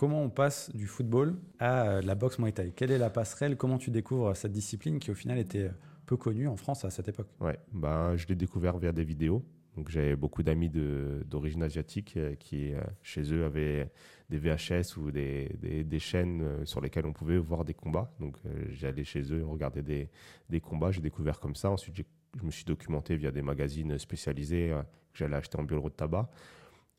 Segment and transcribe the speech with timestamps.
[0.00, 3.58] comment on passe du football à la boxe Muay Thai Quelle est la passerelle?
[3.58, 5.70] Comment tu découvres cette discipline qui au final était
[6.06, 7.26] peu connue en France à cette époque?
[7.38, 9.44] Ouais, ben, je l'ai découvert via des vidéos.
[9.88, 13.90] J'avais beaucoup d'amis d'origine asiatique euh, qui, euh, chez eux, avaient
[14.30, 18.10] des VHS ou des, chaînes euh, sur lesquelles on pouvait voir des combats.
[18.20, 18.38] Donc
[18.70, 20.08] j'allais chez eux regarder des,
[20.48, 20.92] des combats.
[20.92, 21.70] J'ai découvert comme ça.
[21.70, 22.06] Ensuite,
[22.38, 24.70] je me suis documenté via des magazines spécialisés
[25.12, 26.30] que j'allais acheter en bureau de tabac.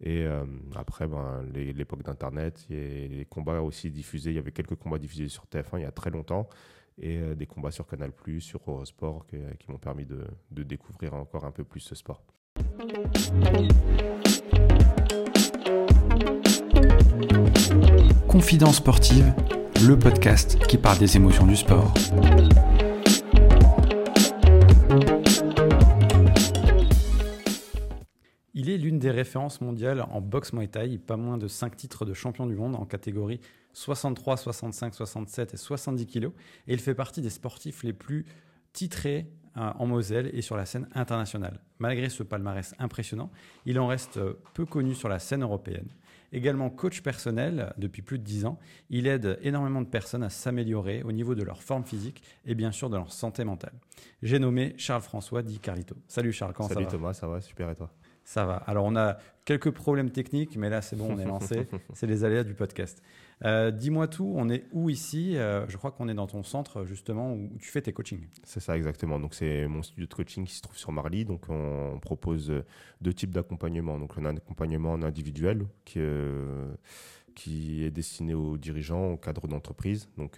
[0.03, 0.25] Et
[0.75, 4.31] après, ben, l'époque d'Internet, les combats aussi diffusés.
[4.31, 6.49] Il y avait quelques combats diffusés sur TF1 il y a très longtemps
[6.97, 11.51] et des combats sur Canal+, sur Eurosport, qui m'ont permis de, de, découvrir encore un
[11.51, 12.23] peu plus ce sport.
[18.27, 19.33] Confidence sportive,
[19.85, 21.93] le podcast qui parle des émotions du sport.
[28.81, 32.45] L'une des références mondiales en boxe Muay Thai, pas moins de 5 titres de champion
[32.45, 33.39] du monde en catégorie
[33.73, 36.25] 63, 65, 67 et 70 kg.
[36.67, 38.25] Et il fait partie des sportifs les plus
[38.73, 41.59] titrés euh, en Moselle et sur la scène internationale.
[41.79, 43.31] Malgré ce palmarès impressionnant,
[43.65, 45.89] il en reste euh, peu connu sur la scène européenne.
[46.33, 48.57] Également coach personnel depuis plus de 10 ans,
[48.89, 52.71] il aide énormément de personnes à s'améliorer au niveau de leur forme physique et bien
[52.71, 53.73] sûr de leur santé mentale.
[54.23, 55.97] J'ai nommé Charles-François Di Carlito.
[56.07, 56.81] Salut Charles, comment ça va?
[56.81, 57.91] Salut Thomas, ça va super et toi?
[58.23, 58.55] Ça va.
[58.55, 61.67] Alors, on a quelques problèmes techniques, mais là, c'est bon, on est lancé.
[61.93, 63.01] c'est les aléas du podcast.
[63.43, 65.35] Euh, dis-moi tout, on est où ici?
[65.35, 68.27] Euh, Je crois qu'on est dans ton centre, justement, où tu fais tes coachings.
[68.43, 69.19] C'est ça, exactement.
[69.19, 71.25] Donc, c'est mon studio de coaching qui se trouve sur Marly.
[71.25, 72.53] Donc, on propose
[73.01, 73.97] deux types d'accompagnement.
[73.97, 76.71] Donc, on a un accompagnement individuel qui, euh,
[77.33, 80.07] qui est destiné aux dirigeants, aux cadres d'entreprise.
[80.17, 80.37] Donc,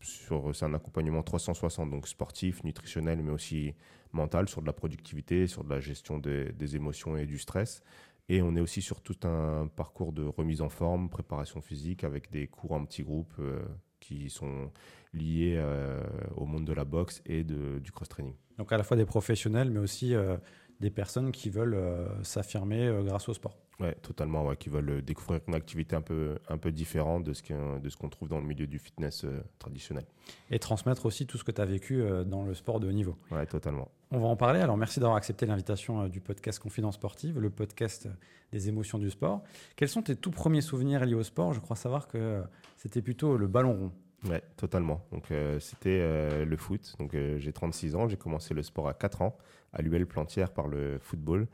[0.00, 3.74] c'est un accompagnement 360, donc sportif, nutritionnel, mais aussi
[4.14, 7.82] mental, sur de la productivité, sur de la gestion des, émotions et du stress.
[8.28, 12.30] Et on est aussi sur tout un parcours de remise en forme, préparation physique, avec
[12.30, 13.62] des cours en petits groupes euh,
[14.00, 14.70] qui sont
[15.12, 16.02] liés euh,
[16.36, 18.34] au monde de la boxe et de, du cross-training.
[18.58, 20.36] Donc à la fois des professionnels, mais aussi euh,
[20.80, 21.78] des personnes qui veulent
[22.22, 23.56] s'affirmer grâce au sport.
[23.80, 27.96] Oui, totalement, ouais, qui veulent découvrir une activité un peu, un peu différente de ce
[27.96, 30.04] qu'on trouve dans le milieu du fitness euh, traditionnel.
[30.50, 32.92] Et transmettre aussi tout ce que tu as vécu euh, dans le sport de haut
[32.92, 33.16] niveau.
[33.32, 33.90] Oui, totalement.
[34.12, 34.60] On va en parler.
[34.60, 38.08] Alors, merci d'avoir accepté l'invitation euh, du podcast Confidence Sportive, le podcast
[38.52, 39.42] des émotions du sport.
[39.74, 41.52] Quels sont tes tout premiers souvenirs liés au sport?
[41.52, 42.42] Je crois savoir que
[42.76, 43.92] c'était plutôt le ballon rond.
[44.26, 45.04] Oui, totalement.
[45.10, 45.26] Donc,
[45.60, 46.94] c'était le foot.
[46.98, 48.08] Donc, j'ai 36 ans.
[48.08, 49.36] J'ai commencé le sport à 4 ans
[49.74, 51.46] à l'UL Plantière par le football.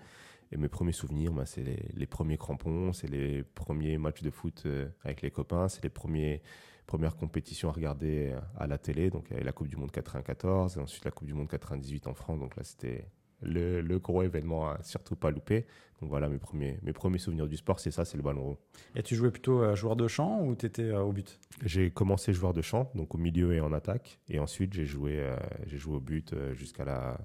[0.53, 1.65] Et mes premiers souvenirs, bah, c'est
[1.95, 5.91] les, premiers crampons, c'est les premiers matchs de foot euh, avec les copains, c'est les
[5.91, 6.43] premiers,
[6.87, 9.11] premières compétitions à regarder euh, à la télé.
[9.11, 11.49] Donc, il y avait la Coupe du Monde 94, et ensuite la Coupe du Monde
[11.49, 12.41] 98 en France.
[12.41, 13.07] Donc là, c'était
[13.43, 15.67] le, le, gros événement à surtout pas louper.
[16.01, 18.59] Donc voilà, mes premiers, mes premiers souvenirs du sport, c'est ça, c'est le ballon rond.
[18.97, 21.39] Et tu jouais plutôt euh, joueur de champ ou tu étais au but?
[21.65, 24.19] J'ai commencé joueur de champ, donc au milieu et en attaque.
[24.29, 25.25] Et ensuite, j'ai joué,
[25.67, 27.21] j'ai joué au but jusqu'à la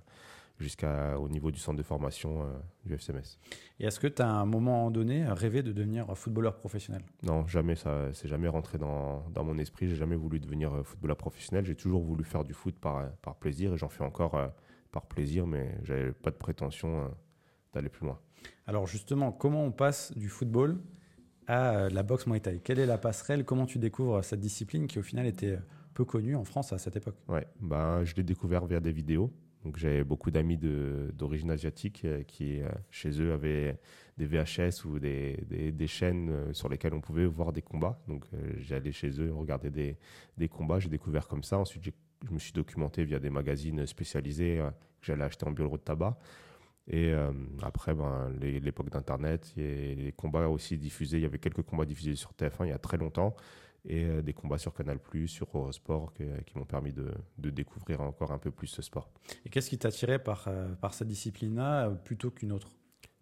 [0.59, 2.53] jusqu'au niveau du centre de formation euh,
[2.85, 3.37] du FCMS.
[3.79, 7.03] Et est-ce que tu as à un moment donné rêvé de devenir footballeur professionnel?
[7.23, 7.75] Non, jamais.
[7.75, 9.89] Ça c'est jamais rentré dans, dans mon esprit.
[9.89, 11.65] J'ai jamais voulu devenir euh, footballeur professionnel.
[11.65, 14.47] J'ai toujours voulu faire du foot par, par plaisir et j'en fais encore euh,
[14.91, 17.11] par plaisir, mais j'avais pas de prétention
[17.73, 18.17] d'aller plus loin.
[18.65, 20.79] Alors justement, comment on passe du football
[21.47, 22.61] à la boxe Muay Thai?
[22.63, 23.43] Quelle est la passerelle?
[23.43, 25.59] Comment tu découvres cette discipline qui au final était
[25.93, 27.15] peu connue en France à cette époque?
[27.27, 29.33] Ouais, ben, je l'ai découvert via des vidéos.
[29.65, 33.79] Donc j'avais beaucoup d'amis d'origine asiatique euh, qui, euh, chez eux, avaient
[34.15, 37.99] des VHS ou des, des, chaînes euh, sur lesquelles on pouvait voir des combats.
[38.07, 38.25] Donc
[38.59, 39.97] j'allais chez eux regarder des,
[40.37, 40.79] des combats.
[40.79, 41.57] J'ai découvert comme ça.
[41.57, 44.61] Ensuite, je me suis documenté via des magazines spécialisés
[45.01, 46.15] que j'allais acheter en bureau de tabac.
[46.87, 47.11] Et
[47.63, 51.17] après, ben, l'époque d'Internet, les combats aussi diffusés.
[51.17, 53.35] Il y avait quelques combats diffusés sur TF1 il y a très longtemps
[53.87, 58.37] et euh, des combats sur Canal+, sur Eurosport, qui m'ont permis de, découvrir encore un
[58.37, 59.11] peu plus ce sport.
[59.45, 62.75] Et qu'est-ce qui t'attirait par, euh, par cette discipline-là euh, plutôt qu'une autre?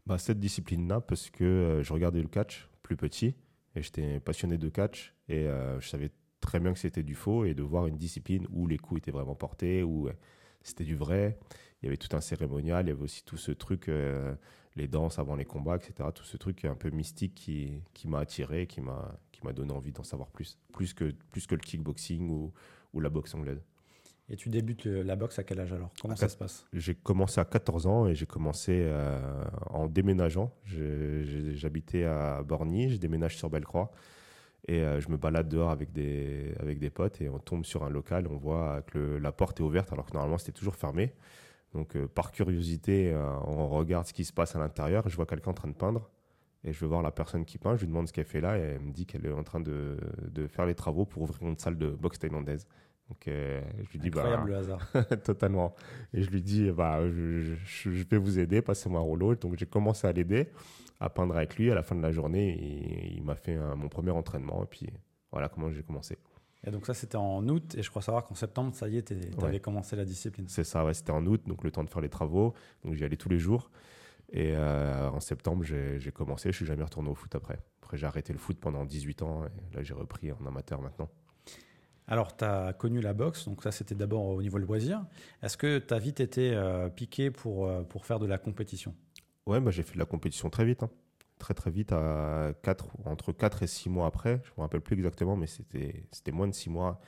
[0.06, 3.36] Bah, Cette discipline-là, parce que je regardais le catch plus petit,
[3.76, 5.48] et j'étais passionné de catch, et
[5.80, 6.12] je savais
[6.42, 9.12] très bien que c'était du faux, et de voir une discipline où les coups étaient
[9.12, 10.10] vraiment portés, où
[10.62, 11.40] c'était du vrai,
[11.82, 13.90] il y avait tout un cérémonial, il y avait aussi tout ce truc
[14.76, 16.10] les danses avant les combats, etc.
[16.14, 19.92] Tout ce truc un peu mystique qui, qui m'a attiré, qui m'a m'a donné envie
[19.92, 22.54] d'en savoir plus, plus que, plus que le kickboxing ou,
[22.94, 23.62] ou la boxe anglaise.
[24.30, 25.92] Et tu débutes la boxe à quel âge alors?
[26.02, 26.66] Comment ça se passe?
[26.72, 30.54] J'ai commencé à 14 ans et j'ai commencé euh, en déménageant.
[30.66, 33.92] J'habitais à Borny, je déménage sur Bellecroix
[34.70, 37.84] et euh, je me balade dehors avec des, avec des potes et on tombe sur
[37.84, 41.14] un local, on voit que la porte est ouverte alors que normalement c'était toujours fermé.
[41.74, 43.14] Donc euh, par curiosité,
[43.46, 46.10] on regarde ce qui se passe à l'intérieur, je vois quelqu'un en train de peindre
[46.66, 48.58] Et je vais voir la personne qui peint, je lui demande ce qu'elle fait là
[48.58, 49.98] et elle me dit qu'elle est en train de,
[50.30, 52.68] de, faire les travaux pour ouvrir une salle de boxe thaïlandaise.
[53.10, 54.88] Donc euh, je lui dis Incroyable le hasard.
[55.24, 55.76] totalement.
[56.14, 59.36] Et je lui dis bah je, je, vais vous aider, passez-moi un rouleau.
[59.36, 60.50] Donc j'ai commencé à l'aider
[61.02, 63.12] à peindre avec lui à la fin de la journée.
[63.18, 64.88] Il m'a fait mon premier entraînement et puis
[65.32, 66.18] voilà comment j'ai commencé.
[66.66, 69.04] Et donc ça c'était en août et je crois savoir qu'en septembre ça y est,
[69.04, 70.48] tu avais commencé la discipline.
[70.48, 72.54] C'est ça, ouais, c'était en août, donc le temps de faire les travaux.
[72.86, 73.70] Donc j'y allais tous les jours.
[74.34, 76.52] Et euh, en septembre, j'ai commencé.
[76.52, 77.60] Je suis jamais retourné au foot après.
[77.84, 79.46] Après, j'ai arrêté le foot pendant 18 ans.
[79.46, 81.08] Et là, j'ai repris en amateur maintenant.
[82.08, 85.06] Alors, tu as connu la boxe, donc ça, c'était d'abord au niveau de loisir.
[85.44, 88.94] Est-ce que tu as vite été euh, piqué pour, euh, pour faire de la compétition?
[89.46, 90.84] Ouais, bah, j'ai fait de la compétition très vite.
[90.84, 90.90] Hein.
[91.38, 94.42] Très, très vite, à 4, entre 4 et 6 mois après.
[94.44, 97.00] Je ne me rappelle plus exactement, mais c'était moins de 6 mois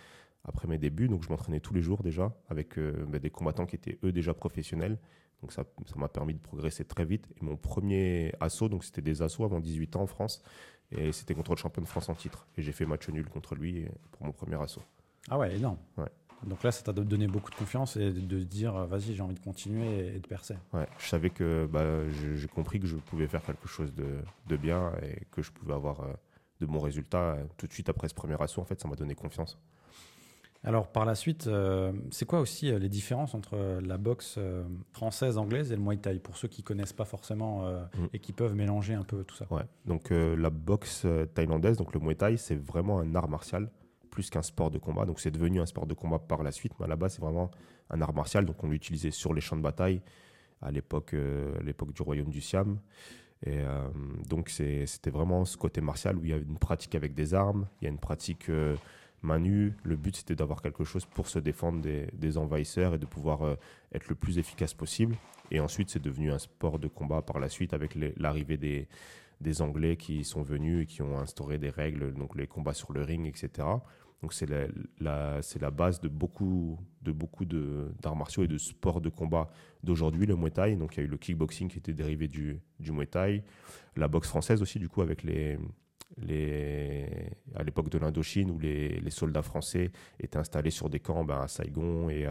[0.43, 1.07] après mes débuts.
[1.07, 4.33] Donc, je m'entraînais tous les jours déjà avec bah, des combattants qui étaient eux déjà
[4.33, 4.97] professionnels
[5.45, 7.27] donc ça m'a permis de progresser très vite.
[7.41, 10.43] Et mon premier assaut, donc c'était des assauts avant 18 ans en France,
[10.91, 12.47] et c'était contre le champion de France en titre.
[12.57, 14.83] Et j'ai fait match nul contre lui pour mon premier assaut.
[15.29, 15.77] Ah ouais, énorme.
[15.97, 16.09] Ouais.
[16.45, 19.35] Donc là, ça t'a donné beaucoup de confiance et de, dire, euh, vas-y, j'ai envie
[19.35, 20.55] de continuer et de percer.
[20.73, 24.57] Ouais, je savais que bah, j'ai compris que je pouvais faire quelque chose de, de,
[24.57, 26.13] bien et que je pouvais avoir euh,
[26.59, 27.33] de bons résultats.
[27.33, 29.57] Euh, tout de suite après ce premier assaut, en fait, ça m'a donné confiance.
[30.65, 34.39] Alors par la suite, euh, c'est quoi aussi euh, les différences entre euh, la boxe
[34.93, 38.07] française, anglaise et le Muay Thai pour ceux qui connaissent pas forcément mm.
[38.13, 39.45] et qui peuvent mélanger un peu tout ça?
[39.51, 39.63] Ouais.
[39.85, 43.69] Donc la boxe thaïlandaise, donc le Muay Thai, c'est vraiment un art martial
[44.09, 45.05] plus qu'un sport de combat.
[45.05, 47.21] Donc c'est devenu un sport de combat par la suite, mais à la base c'est
[47.21, 47.51] vraiment
[47.91, 48.45] un art martial.
[48.45, 50.01] Donc on l'utilisait sur les champs de bataille
[50.61, 51.15] à l'époque,
[51.63, 52.79] l'époque du royaume du Siam.
[53.45, 53.59] Et
[54.27, 57.67] donc c'était vraiment ce côté martial où il y a une pratique avec des armes,
[57.81, 58.49] il y a une pratique
[59.21, 63.43] Manu, Le but, c'était d'avoir quelque chose pour se défendre des, envahisseurs et de pouvoir
[63.43, 63.55] euh,
[63.93, 65.15] être le plus efficace possible.
[65.51, 68.87] Et ensuite, c'est devenu un sport de combat par la suite avec l'arrivée des,
[69.61, 73.03] Anglais qui sont venus et qui ont instauré des règles, donc les combats sur le
[73.03, 73.67] ring, etc.
[74.21, 74.67] Donc c'est la,
[74.99, 79.51] la, base de beaucoup de d'arts martiaux et de sports de combat
[79.83, 80.75] d'aujourd'hui, le Muay Thai.
[80.77, 83.43] Donc il y a eu le kickboxing qui était dérivé du, du Muay Thai,
[83.95, 85.59] la boxe française aussi du coup avec les,
[86.17, 91.47] à l'époque de l'Indochine où les, soldats français étaient installés sur des camps ben, à
[91.47, 92.27] Saigon et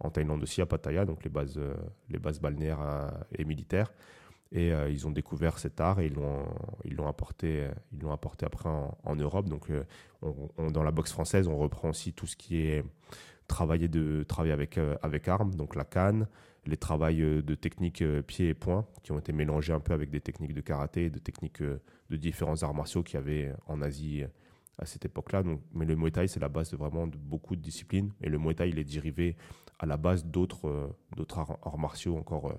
[0.00, 1.74] en Thaïlande aussi à Pattaya, donc les bases, euh,
[2.10, 3.92] les bases balnéaires euh, et militaires.
[4.52, 7.68] Et euh, ils ont découvert cet art et ils l'ont, apporté,
[8.10, 9.48] apporté après en, Europe.
[9.48, 9.70] Donc,
[10.22, 12.84] dans la boxe française, on reprend aussi tout ce qui est
[13.48, 16.28] travailler de travailler avec avec armes, donc la canne,
[16.66, 20.20] les travails de techniques pieds et poings qui ont été mélangés un peu avec des
[20.20, 24.24] techniques de karaté, de techniques de différents arts martiaux qu'il y avait en Asie
[24.78, 25.42] à cette époque-là.
[25.72, 28.12] mais le Muay Thai, c'est la base de vraiment de beaucoup de disciplines.
[28.20, 29.36] Et le Muay Thai, il est dérivé
[29.78, 32.54] à la base d'autres euh, d'autres arts, martiaux encore euh,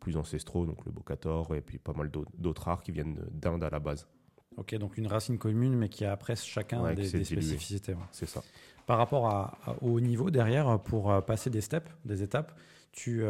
[0.00, 3.70] plus ancestraux, donc le Bokator et puis pas mal d'autres arts qui viennent d'Inde à
[3.70, 4.08] la base.
[4.56, 7.94] Ok, donc une racine commune, mais qui a après chacun des, spécificités.
[8.10, 8.42] C'est ça.
[8.86, 12.52] Par rapport à, au niveau derrière, pour euh, passer des steps, des étapes,
[12.92, 13.24] tu,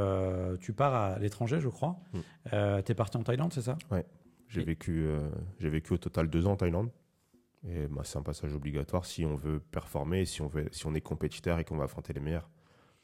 [0.61, 2.01] tu pars à l'étranger, je crois.
[2.13, 2.83] Mm.
[2.85, 3.79] tu es parti en Thaïlande, c'est ça?
[3.91, 4.05] Ouais.
[4.53, 6.91] J'ai vécu, euh, j'ai vécu au total deux ans en Thaïlande.
[7.67, 10.95] Et bah, c'est un passage obligatoire si on veut performer, si on, veut, si on
[10.95, 12.51] est compétiteur et qu'on va affronter les meilleurs.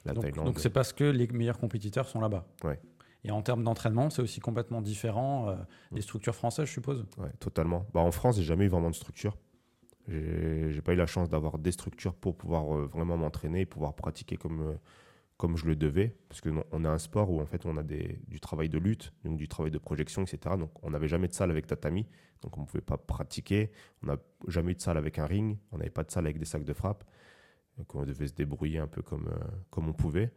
[0.04, 0.44] La donc, Thaïlande.
[0.44, 2.46] Donc c'est parce que les meilleurs compétiteurs sont là-bas.
[2.64, 2.78] Ouais.
[3.24, 5.56] Et en termes d'entraînement, c'est aussi complètement différent euh,
[5.92, 7.06] des structures françaises, je suppose?
[7.16, 7.86] Ouais, totalement.
[7.94, 9.36] Bah, en France, j'ai jamais eu vraiment de structure.
[10.06, 13.94] J'ai pas eu la chance d'avoir des structures pour pouvoir euh, vraiment m'entraîner et pouvoir
[13.94, 14.78] pratiquer comme
[15.38, 17.82] comme je le devais, parce que on a un sport où en fait on a
[17.84, 20.56] du travail de lutte, donc du travail de projection, etc.
[20.58, 22.06] Donc on n'avait jamais de salle avec tatami,
[22.42, 23.70] donc on ne pouvait pas pratiquer.
[24.02, 24.16] On n'a
[24.48, 26.64] jamais eu de salle avec un ring, on n'avait pas de salle avec des sacs
[26.64, 27.04] de frappe.
[27.76, 30.32] Donc on devait se débrouiller un peu comme, euh, comme on pouvait.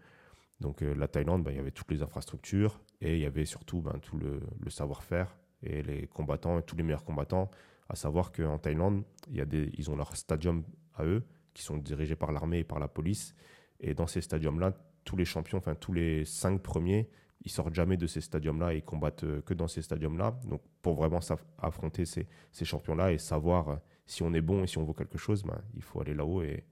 [0.59, 3.45] Donc euh, la Thaïlande, ben, il y avait toutes les infrastructures et il y avait
[3.45, 7.49] surtout ben, tout le, savoir-faire et les combattants et tous les meilleurs combattants.
[7.89, 12.59] À savoir qu'en Thaïlande, ils ont leur stadium à eux qui sont dirigés par l'armée
[12.59, 13.33] et par la police.
[13.79, 17.09] Et dans ces stadiums-là, tous les champions, enfin tous les cinq premiers,
[17.43, 20.39] ils sortent jamais de ces stadiums-là et ils combattent euh, que dans ces stadiums-là.
[20.47, 21.19] Donc pour vraiment
[21.57, 24.93] affronter ces, ces champions-là et savoir euh, si on est bon et si on vaut
[24.93, 26.65] quelque chose, ben, il faut aller là-haut et,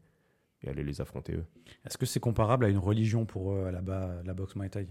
[0.61, 1.45] et, aller les affronter eux.
[1.85, 4.87] Est-ce que c'est comparable à une religion pour eux là-bas, la boxe Muay Thai?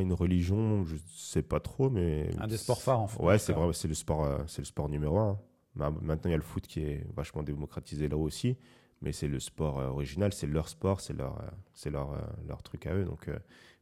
[0.00, 3.24] Une religion, je sais pas trop, mais un des sports phares en France.
[3.24, 5.38] Ouais, c'est vrai, c'est le sport, euh, c'est le sport numéro un.
[5.76, 8.56] Maintenant, il y a le foot qui est vachement démocratisé là aussi
[9.02, 12.20] mais c'est le sport euh, original, c'est leur sport, c'est leur, euh, c'est leur, euh,
[12.46, 13.04] leur truc à eux.
[13.04, 13.28] Donc,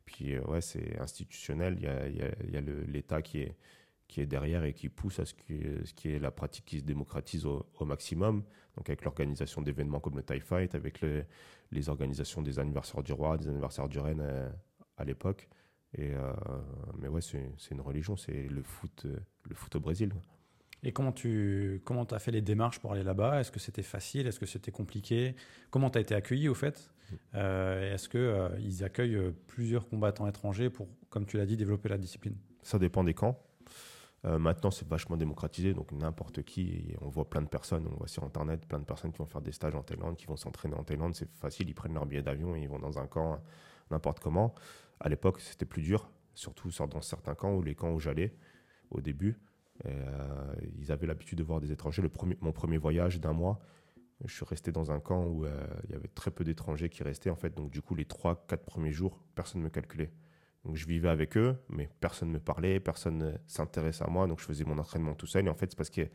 [0.04, 1.76] puis ouais, c'est institutionnel.
[1.78, 3.56] Il y a, y a, l'État qui est,
[4.06, 6.84] qui est derrière et qui pousse à ce, que, qui est la pratique qui se
[6.84, 8.42] démocratise au, maximum.
[8.76, 11.00] Donc avec l'organisation d'événements comme le TIE Fight, avec
[11.72, 14.22] les organisations des anniversaires du roi, des anniversaires du reine
[14.96, 15.48] à, l'époque.
[15.98, 16.12] Et,
[16.96, 19.06] mais ouais, c'est une religion, c'est le foot,
[19.44, 20.14] le foot au Brésil.
[20.84, 23.40] Et comment tu comment as fait les démarches pour aller là-bas?
[23.40, 24.26] Est-ce que c'était facile?
[24.26, 25.34] Est-ce que c'était compliqué?
[25.70, 26.90] Comment tu as été accueilli au fait?
[27.34, 31.98] Euh, Est-ce qu'ils accueillent euh, plusieurs combattants étrangers pour, comme tu l'as dit, développer la
[31.98, 32.36] discipline?
[32.62, 33.42] Ça dépend des camps.
[34.24, 38.08] Euh, maintenant, c'est vachement démocratisé, donc n'importe qui, on voit plein de personnes, on voit
[38.08, 40.74] sur Internet plein de personnes qui vont faire des stages en Thaïlande, qui vont s'entraîner
[40.74, 43.40] en Thaïlande, c'est facile, ils prennent leur billet d'avion et ils vont dans un camp
[43.92, 44.54] n'importe comment.
[44.98, 48.34] À l'époque, c'était plus dur, surtout sur- dans certains camps ou les camps où j'allais
[48.90, 49.38] au début.
[49.86, 52.02] Euh, ils avaient l'habitude de voir des étrangers.
[52.40, 53.60] Mon premier voyage d'un mois,
[54.24, 57.02] je suis resté dans un camp où euh, il y avait très peu d'étrangers qui
[57.02, 57.54] restaient en fait.
[57.54, 60.12] Donc du coup, les 3-4 premiers jours, personne ne me calculait.
[60.64, 64.26] Donc je vivais avec eux, mais personne ne me parlait, personne ne s'intéressait à moi.
[64.26, 65.46] Donc je faisais mon entraînement tout seul.
[65.46, 66.10] Et en fait, c'est parce qu'ils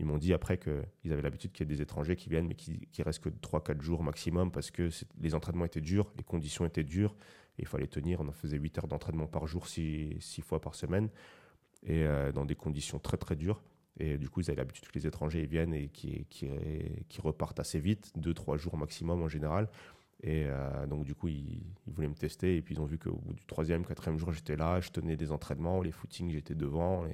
[0.00, 3.02] m'ont dit après qu'ils avaient l'habitude qu'il y ait des étrangers qui viennent, mais qui,
[3.02, 7.16] restent que 3-4 jours maximum parce que les entraînements étaient durs, les conditions étaient dures.
[7.58, 8.20] Il fallait tenir.
[8.20, 11.08] On en faisait 8 heures d'entraînement par jour, 6 fois par semaine.
[11.84, 13.62] Et euh, dans des conditions très très dures.
[14.00, 17.58] Et du coup, ils avaient l'habitude que les étrangers ils viennent et qui, qui, repartent
[17.58, 19.68] assez vite, 2-3 jours maximum en général.
[20.22, 22.56] Et euh, donc, du coup, ils, voulaient me tester.
[22.56, 25.16] Et puis, ils ont vu qu'au bout du troisième, quatrième jour, j'étais là, je tenais
[25.16, 27.06] des entraînements, les footings, j'étais devant.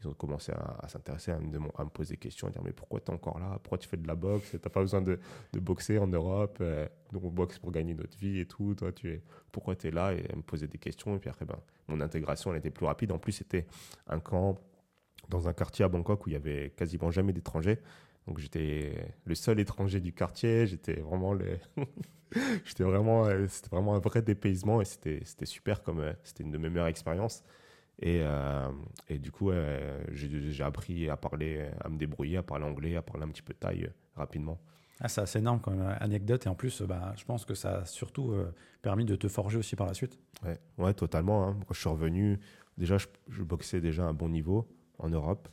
[0.00, 2.72] Ils ont commencé à, à s'intéresser, à, me à poser des questions, à dire Mais
[2.72, 3.58] pourquoi tu es encore là?
[3.62, 4.56] Pourquoi tu fais de la boxe?
[4.60, 5.18] T'as pas besoin de,
[5.54, 6.58] boxer en Europe.
[6.60, 8.74] Euh, donc, on boxe pour gagner notre vie et tout.
[9.52, 10.14] Pourquoi tu es là?
[10.14, 11.16] Et elle me posait des questions.
[11.16, 13.12] Et puis après, ben, mon intégration, elle était plus rapide.
[13.12, 13.66] En plus, c'était
[14.06, 14.58] un camp
[15.28, 17.78] dans un quartier à Bangkok où il y avait quasiment jamais d'étrangers.
[18.26, 20.66] Donc j'étais le seul étranger du quartier.
[20.66, 21.58] J'étais vraiment le,
[22.64, 26.44] j'étais vraiment, euh, c'était vraiment un vrai dépaysement et c'était c'était super comme euh, c'était
[26.44, 27.42] une de mes meilleures expériences.
[28.02, 28.70] Et, euh,
[29.08, 33.02] et du coup, euh, j'ai appris à parler, à me débrouiller, à parler anglais, à
[33.02, 34.58] parler un petit peu thaï euh, rapidement.
[35.00, 36.46] ah, C'est assez énorme comme anecdote.
[36.46, 39.58] Et en plus, bah, je pense que ça a surtout euh, permis de te forger
[39.58, 40.18] aussi par la suite.
[40.44, 41.46] Ouais, ouais totalement.
[41.46, 41.58] hein.
[41.66, 42.40] Quand je suis revenu,
[42.78, 44.66] déjà, je, je boxais déjà à un bon niveau
[44.98, 45.48] en Europe.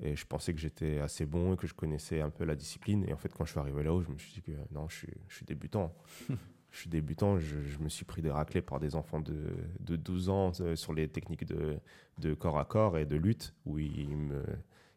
[0.00, 3.04] Et je pensais que j'étais assez bon et que je connaissais un peu la discipline.
[3.08, 4.96] Et en fait, quand je suis arrivé là-haut, je me suis dit que non, je
[4.96, 5.94] suis, je suis débutant.
[6.74, 7.38] je suis débutant.
[7.38, 9.46] Je, je me suis pris des raclés par des enfants de,
[9.78, 11.78] de 12 ans euh, sur les techniques de,
[12.18, 14.42] de corps à corps et de lutte où ils me,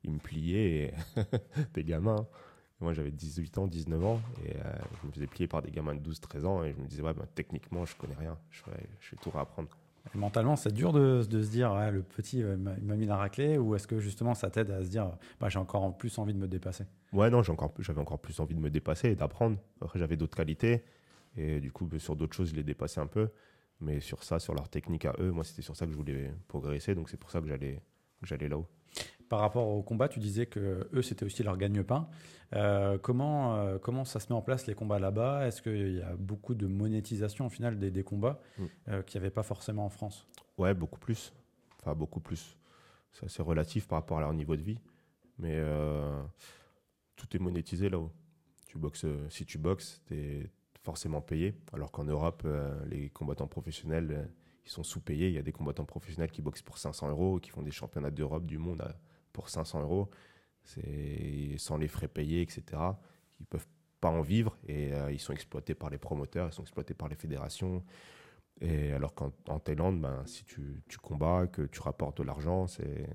[0.04, 0.94] ils me pliaient.
[1.16, 1.22] Et
[1.76, 2.26] des gamins.
[2.82, 4.20] Moi, j'avais 18 ans, 19 ans.
[4.44, 4.60] Et euh,
[5.02, 6.64] je me faisais plier par des gamins de 12, 13 ans.
[6.64, 8.38] Et je me disais, ouais, ben, techniquement, je connais rien.
[8.50, 9.70] Je, vais- je vais tout réapprendre.
[10.16, 13.18] Et mentalement, c'est dur de, de se dire ouais, le petit euh, m'a mis la
[13.18, 16.18] raclée ou est-ce que justement ça t'aide à se dire bah, j'ai encore en plus
[16.18, 16.86] envie de me dépasser?
[17.12, 19.58] Ouais, non, j'ai encore, j'avais encore plus envie de me dépasser et d'apprendre.
[19.82, 20.84] Après, j'avais d'autres qualités.
[21.38, 23.30] Et du coup, sur d'autres choses, je les dépassais un peu.
[23.80, 26.34] Mais sur ça, sur leur technique à eux, moi, c'était sur ça que je voulais
[26.48, 26.96] progresser.
[26.96, 27.80] Donc, c'est pour ça que j'allais,
[28.24, 28.68] j'allais là-haut.
[29.30, 32.08] Par rapport au combat, tu disais que eux c'était aussi leur gagne-pain.
[32.54, 35.46] Euh, comment, euh, comment ça se met en place les combats là-bas?
[35.46, 38.66] Est-ce qu'il y a beaucoup de monétisation au final des, des combats Mm.
[38.88, 40.26] euh, qu'il n'y avait pas forcément en France?
[40.58, 41.34] Ouais, beaucoup plus.
[41.82, 42.58] Enfin, beaucoup plus.
[43.12, 44.80] C'est assez relatif par rapport à leur niveau de vie.
[45.38, 45.62] Mais
[47.16, 48.12] tout est monétisé là-haut.
[48.68, 50.50] Tu boxes, si tu boxes, tu es
[50.88, 51.54] forcément payé.
[51.74, 54.26] Alors qu'en Europe, euh, les combattants professionnels, euh,
[54.66, 55.28] ils sont sous-payés.
[55.28, 58.10] Il y a des combattants professionnels qui boxent pour 500 euros, qui font des championnats
[58.10, 58.96] d'Europe, du monde à-
[59.34, 60.10] pour 500 euros.
[61.58, 62.62] Sans les frais payés, etc.
[63.40, 63.68] Ils peuvent
[64.00, 67.08] pas en vivre et euh, ils sont exploités par les promoteurs, ils sont exploités par
[67.10, 67.84] les fédérations.
[68.62, 72.68] Et alors qu'en en Thaïlande, ben, si tu, tu combats, que tu rapportes de l'argent,
[72.68, 73.10] c'est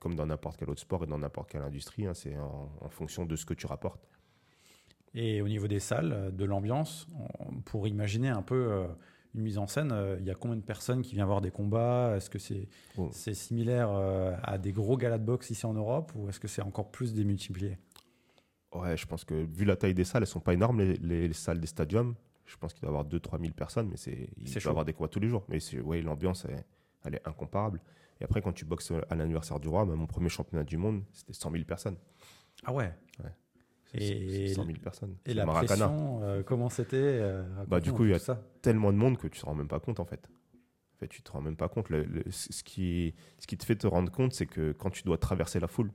[0.00, 3.26] comme dans n'importe quel autre sport et dans n'importe quelle industrie, hein, c'est en fonction
[3.26, 4.08] de ce que tu rapportes.
[5.20, 7.08] Et au niveau des salles, euh, de l'ambiance,
[7.64, 8.86] pour imaginer un peu euh,
[9.34, 11.50] une mise en scène, euh, il y a combien de personnes qui viennent voir des
[11.50, 12.14] combats?
[12.16, 13.10] Est-ce que c'est Oh.
[13.12, 13.90] similaire
[14.44, 17.14] à des gros galas de boxe ici en Europe ou est-ce que c'est encore plus
[17.14, 17.78] démultiplié
[18.72, 20.96] Ouais, je pense que vu la taille des salles, elles sont pas énormes, les,
[21.26, 22.14] les salles des stadiums.
[22.46, 24.84] Je pense qu'il doit y avoir 2-3 000 personnes, mais c'est, il doit y avoir
[24.84, 25.44] des combats tous les jours.
[25.48, 26.64] Mais ouais, l'ambiance, elle,
[27.04, 27.80] elle est incomparable.
[28.20, 31.02] Et après, quand tu boxes à l'anniversaire du roi, même mon premier championnat du monde,
[31.12, 31.96] c'était 100 000 personnes.
[32.64, 32.92] Ah ouais
[33.94, 35.16] Et- c'est 100 000 personnes.
[35.26, 35.88] Et la Maracana.
[35.88, 38.40] pression, euh, comment c'était euh, Bah, du coup, il y a ça.
[38.62, 40.28] tellement de monde que tu te rends même pas compte en fait.
[40.94, 41.88] En fait, tu te rends même pas compte.
[41.90, 45.04] Le- le- ce, qui, ce qui te fait te rendre compte, c'est que quand tu
[45.04, 45.92] dois traverser la foule,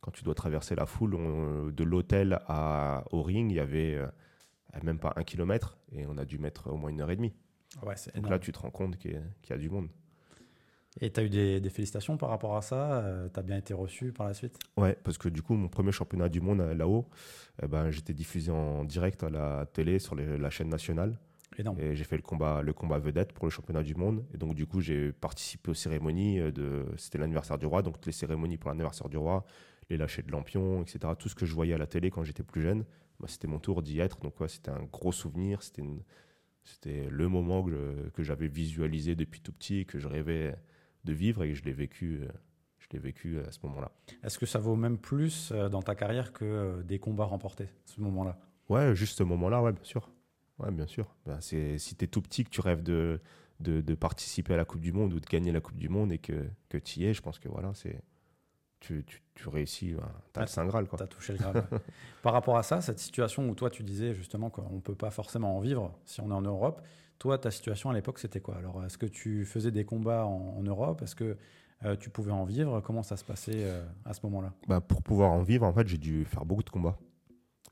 [0.00, 2.38] quand tu dois traverser la foule, on- de l'hôtel
[3.10, 4.06] au ring, il y avait euh,
[4.82, 7.34] même pas un kilomètre et on a dû mettre au moins une heure et demie.
[7.82, 8.30] Ouais, Donc énorme.
[8.32, 9.88] là, tu te rends compte qu'il y, a- qu'il y a du monde.
[11.00, 13.74] Et tu as eu des, des félicitations par rapport à ça Tu as bien été
[13.74, 14.58] reçu par la suite?
[14.76, 17.06] Ouais, parce que du coup, mon premier championnat du monde euh, là-haut,
[17.62, 21.18] eh ben, j'étais diffusé en direct à la télé sur les- la chaîne nationale.
[21.56, 21.78] Énorme.
[21.80, 24.24] Et j'ai fait le combat, le combat vedette pour le championnat du monde.
[24.34, 26.40] Et donc, du coup, j'ai participé aux cérémonies.
[26.40, 27.82] euh, De, c'était l'anniversaire du roi.
[27.82, 29.44] Donc, les cérémonies pour l'anniversaire du roi,
[29.90, 31.14] les lâchers de lampions, etc.
[31.16, 32.84] Tout ce que je voyais à la télé quand j'étais plus jeune,
[33.20, 34.18] bah, c'était mon tour d'y être.
[34.20, 35.62] Donc, ouais, c'était un gros souvenir.
[35.62, 36.02] C'était une-
[36.64, 37.64] C'était le moment
[38.12, 40.54] que j'avais visualisé depuis tout petit, que je rêvais
[41.08, 42.28] de vivre et je l'ai vécu, euh,
[42.78, 43.90] je l'ai vécu à ce moment-là.
[44.22, 47.68] Est-ce que ça vaut même plus euh, dans ta carrière que euh, des combats remportés,
[47.84, 48.38] ce moment-là?
[48.68, 50.10] Ouais, juste ce moment-là, ouais, bien sûr.
[50.58, 51.14] Ouais, bien sûr.
[51.24, 53.20] Ben, c'est, si tu es tout petit, que tu rêves de,
[53.60, 56.12] de, de, participer à la Coupe du Monde ou de gagner la Coupe du Monde
[56.12, 58.02] et que, que tu y es, je pense que voilà, c'est,
[58.80, 60.86] tu, tu, tu réussis, ben, tu as le Saint Graal.
[60.88, 61.66] Tu as touché le Graal.
[62.22, 65.10] Par rapport à ça, cette situation où toi tu disais justement qu'on ne peut pas
[65.10, 66.82] forcément en vivre si on est en Europe,
[67.18, 68.56] toi ta situation à l'époque c'était quoi?
[68.56, 71.02] Alors est-ce que tu faisais des combats en, Europe?
[71.02, 71.36] Est-ce que
[71.84, 72.80] euh, tu pouvais en vivre?
[72.80, 74.52] Comment ça se passait euh, à ce moment-là?
[74.66, 76.98] Ben, Pour pouvoir en vivre, en fait, j'ai dû faire beaucoup de combats.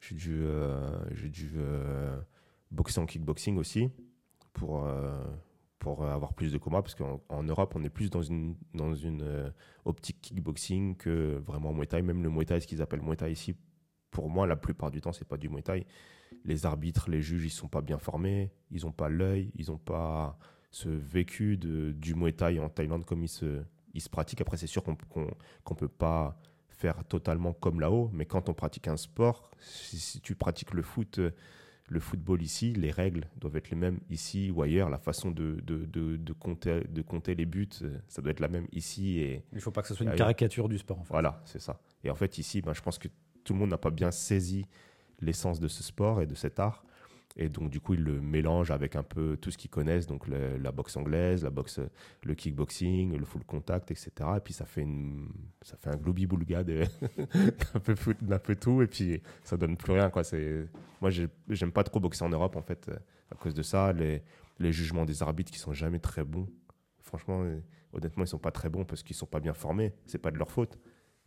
[0.01, 1.53] J'ai dû, euh, j'ai dû
[2.71, 3.89] boxer en kickboxing aussi
[4.53, 4.89] pour,
[5.79, 8.95] pour avoir plus de combats parce qu'en en Europe on est plus dans une, dans
[8.95, 9.53] une
[9.85, 12.03] optique kickboxing que vraiment Muay Thai.
[12.03, 13.57] Même le Muay Thai ce qu'ils appellent Muay Thai ici
[14.11, 15.87] pour moi la plupart du temps c'est pas du Muay Thai
[16.47, 19.79] les arbitres les juges ils sont pas bien formés ils ont pas l'œil ils ont
[19.79, 20.39] pas
[20.71, 23.63] ce vécu de, du Muay Thai en Thaïlande comme il se,
[23.95, 24.97] il se pratique après c'est sûr qu'on
[25.65, 26.39] qu'on peut pas
[26.69, 30.83] faire totalement comme là-haut mais quand on pratique un sport si, si tu pratiques le
[30.83, 31.21] foot
[31.89, 34.91] le football ici, les règles doivent être les mêmes ici ou ailleurs.
[34.91, 37.69] La façon de, de, de, de compter, de compter les buts,
[38.09, 39.21] ça doit être la même ici.
[39.21, 40.99] Et Il ne faut pas que ce soit une caricature du sport.
[40.99, 41.13] En fait.
[41.13, 41.79] Voilà, c'est ça.
[42.03, 43.09] Et en fait, ici, ben, je pense que
[43.45, 44.67] tout le monde n'a pas bien saisi
[45.21, 46.85] l'essence de ce sport et de cet art.
[47.39, 50.27] Et donc, du coup, ils le mélangent avec un peu tout ce qu'ils connaissent, donc
[50.27, 51.81] la boxe anglaise, la boxe,
[52.23, 54.11] le kickboxing, le full contact, etc.
[54.39, 55.29] Et puis, ça fait, une,
[55.61, 60.09] ça fait un globi-boulga d'un peu, peu tout, et puis ça donne plus rien.
[60.09, 60.23] Quoi.
[61.03, 61.11] Moi,
[61.51, 62.91] j'aime pas trop boxer en Europe, en fait,
[63.31, 63.93] à cause de ça.
[63.93, 64.23] Les,
[64.59, 66.49] les jugements des arbitres qui sont jamais très bons.
[67.03, 67.45] Franchement,
[67.93, 69.93] honnêtement, ils sont pas très bons parce qu'ils sont pas bien formés.
[70.07, 70.79] C'est pas de leur faute.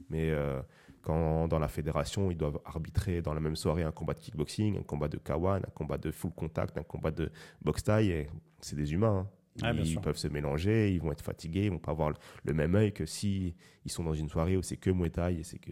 [0.09, 0.61] Mais euh,
[1.01, 4.77] quand dans la fédération, ils doivent arbitrer dans la même soirée un combat de kickboxing,
[4.79, 8.27] un combat de kawan, un combat de full contact, un combat de boxe taille,
[8.59, 9.27] c'est des humains.
[9.61, 9.73] Hein.
[9.75, 12.13] Ouais, ils peuvent se mélanger, ils vont être fatigués, ils vont pas avoir
[12.45, 15.37] le même œil que si ils sont dans une soirée où c'est que Muay Thai
[15.39, 15.71] et c'est que.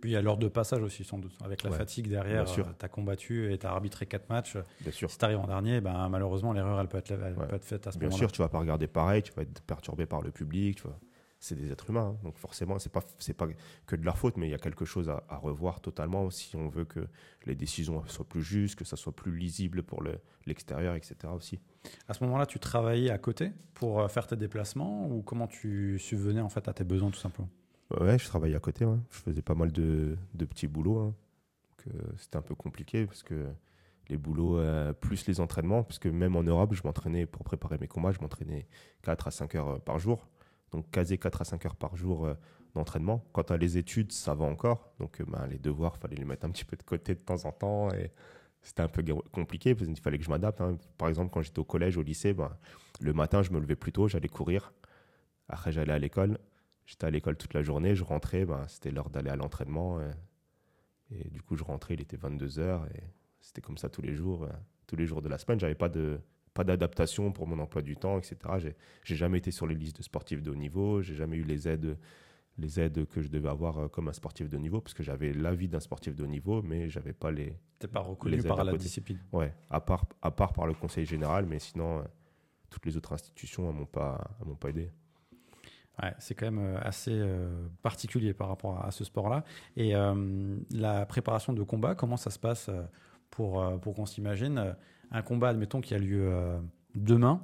[0.00, 1.36] Puis il y a l'heure de passage aussi, sans doute.
[1.42, 1.76] Avec la Ouais.
[1.78, 2.68] fatigue derrière, Bien sûr.
[2.78, 4.56] tu as combattu et tu as arbitré quatre matchs.
[4.82, 5.10] Bien sûr.
[5.10, 7.46] Si tu arrives en dernier, ben, malheureusement, l'erreur, elle peut être, elle Ouais.
[7.48, 8.18] peut être faite à ce Bien moment-là.
[8.28, 10.86] sûr, tu vas pas regarder pareil, tu vas être perturbé par le public, tu.
[11.38, 12.18] C'est des êtres humains, hein.
[12.24, 13.46] donc forcément, c'est pas c'est pas
[13.86, 16.56] que de leur faute, mais il y a quelque chose à, à revoir totalement si
[16.56, 17.06] on veut que
[17.44, 21.14] les décisions soient plus justes, que ça soit plus lisible pour le- l'extérieur, etc.
[21.34, 21.60] aussi.
[22.08, 25.98] À ce moment-là, tu travaillais à côté pour euh, faire tes déplacements ou comment tu
[25.98, 27.50] subvenais en fait à tes besoins tout simplement?
[28.00, 28.96] Ouais, je travaillais à côté, ouais.
[29.10, 31.14] je faisais pas mal de, de petits boulots, hein.
[31.88, 33.46] Euh, c'était un peu compliqué parce que
[34.08, 37.78] les boulots euh, plus les entraînements, parce que même en Europe, je m'entraînais pour préparer
[37.78, 38.66] mes combats, je m'entraînais
[39.02, 40.26] 4 à 5 heures par jour.
[40.72, 42.34] Donc caser 4 à 5 heures par jour euh,
[42.74, 43.24] d'entraînement.
[43.32, 44.92] Quant à les études, ça va encore.
[44.98, 47.44] Donc euh, ben, les devoirs, fallait les mettre un petit peu de côté de temps
[47.44, 47.90] en temps.
[47.92, 48.10] Et
[48.62, 49.02] c'était un peu
[49.32, 50.60] compliqué parce qu'il fallait que je m'adapte.
[50.60, 50.76] hein.
[50.98, 52.56] Par exemple, quand j'étais au collège, au lycée, ben,
[53.00, 54.72] le matin, je me levais plus tôt, j'allais courir.
[55.48, 56.38] Après, j'allais à l'école.
[56.84, 57.94] J'étais à l'école toute la journée.
[57.94, 59.98] Je rentrais, ben, c'était l'heure d'aller à l'entraînement.
[60.00, 60.10] euh,
[61.10, 62.86] Et, du coup, je rentrais, il était 22h.
[62.94, 63.02] Et
[63.40, 64.48] c'était comme ça tous les jours.
[64.88, 65.58] tous les jours de la semaine.
[65.60, 66.20] J'avais pas de
[66.56, 68.36] pas d'adaptation pour mon emploi du temps, etc.
[68.58, 71.02] J'ai j'ai jamais été sur les listes de sportifs de haut niveau.
[71.02, 71.96] J'ai jamais eu les aides,
[72.58, 75.02] les aides que je devais avoir euh, comme un sportif de haut niveau, parce que
[75.02, 77.54] j'avais l'avis d'un sportif de haut niveau, mais j'avais pas les.
[77.78, 78.84] Tu pas reconnu Les par la côté.
[78.84, 79.18] discipline.
[79.32, 82.02] Ouais, à part, à part par le conseil général, mais sinon, euh,
[82.70, 84.90] toutes les autres institutions ne m'ont pas, m'ont pas aidé.
[86.02, 89.44] Ouais, c'est quand même euh, assez euh, particulier par rapport à, à ce sport-là.
[89.76, 92.70] Et euh, la préparation de combat, comment ça se passe
[93.30, 94.76] pour, pour qu'on s'imagine
[95.10, 96.58] un combat, admettons, qui a lieu euh,
[96.94, 97.42] demain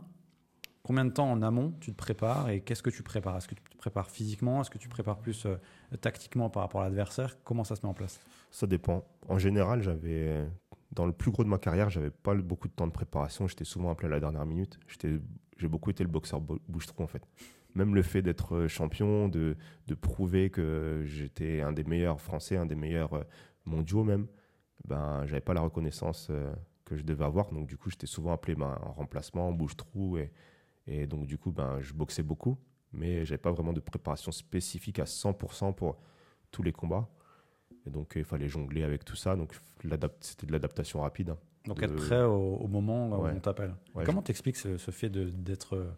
[0.84, 3.36] Combien de temps en amont tu te prépares et qu'est-ce que tu prépares?
[3.36, 4.60] Est-ce que tu te prépares physiquement?
[4.60, 5.56] Est-ce que tu prépares plus euh,
[6.00, 7.36] tactiquement par rapport à l'adversaire?
[7.44, 8.18] Comment ça se met en place?
[8.50, 9.04] Ça dépend.
[9.28, 10.44] En général, j'avais,
[10.90, 13.46] dans le plus gros de ma carrière, j'avais pas beaucoup de temps de préparation.
[13.46, 14.80] J'étais souvent appelé à la dernière minute.
[15.56, 17.22] J'ai beaucoup été le boxeur bo- bouche-trou en fait.
[17.76, 19.56] Même le fait d'être champion, de,
[20.00, 23.22] prouver que j'étais un des meilleurs français, un des meilleurs euh,
[23.64, 24.26] mondiaux même,
[24.84, 26.52] ben j'avais pas la reconnaissance euh,
[26.92, 27.50] que je devais avoir.
[27.50, 30.30] Donc du coup, j'étais souvent appelé ben, en remplacement, en bouche-trou et,
[30.86, 32.58] et donc du coup, ben je boxais beaucoup,
[32.92, 35.98] mais j'avais pas vraiment de préparation spécifique à 100% pour
[36.50, 37.08] tous les combats.
[37.86, 39.34] Et donc, il fallait jongler avec tout ça.
[39.34, 39.54] Donc,
[40.20, 41.30] c'était de l'adaptation rapide.
[41.30, 41.38] hein.
[41.64, 43.32] Donc De- être prêt au, au moment où Ouais.
[43.34, 43.74] on t'appelle.
[43.94, 45.90] Ouais, Comment t'expliques ce, ce fait d'être, euh,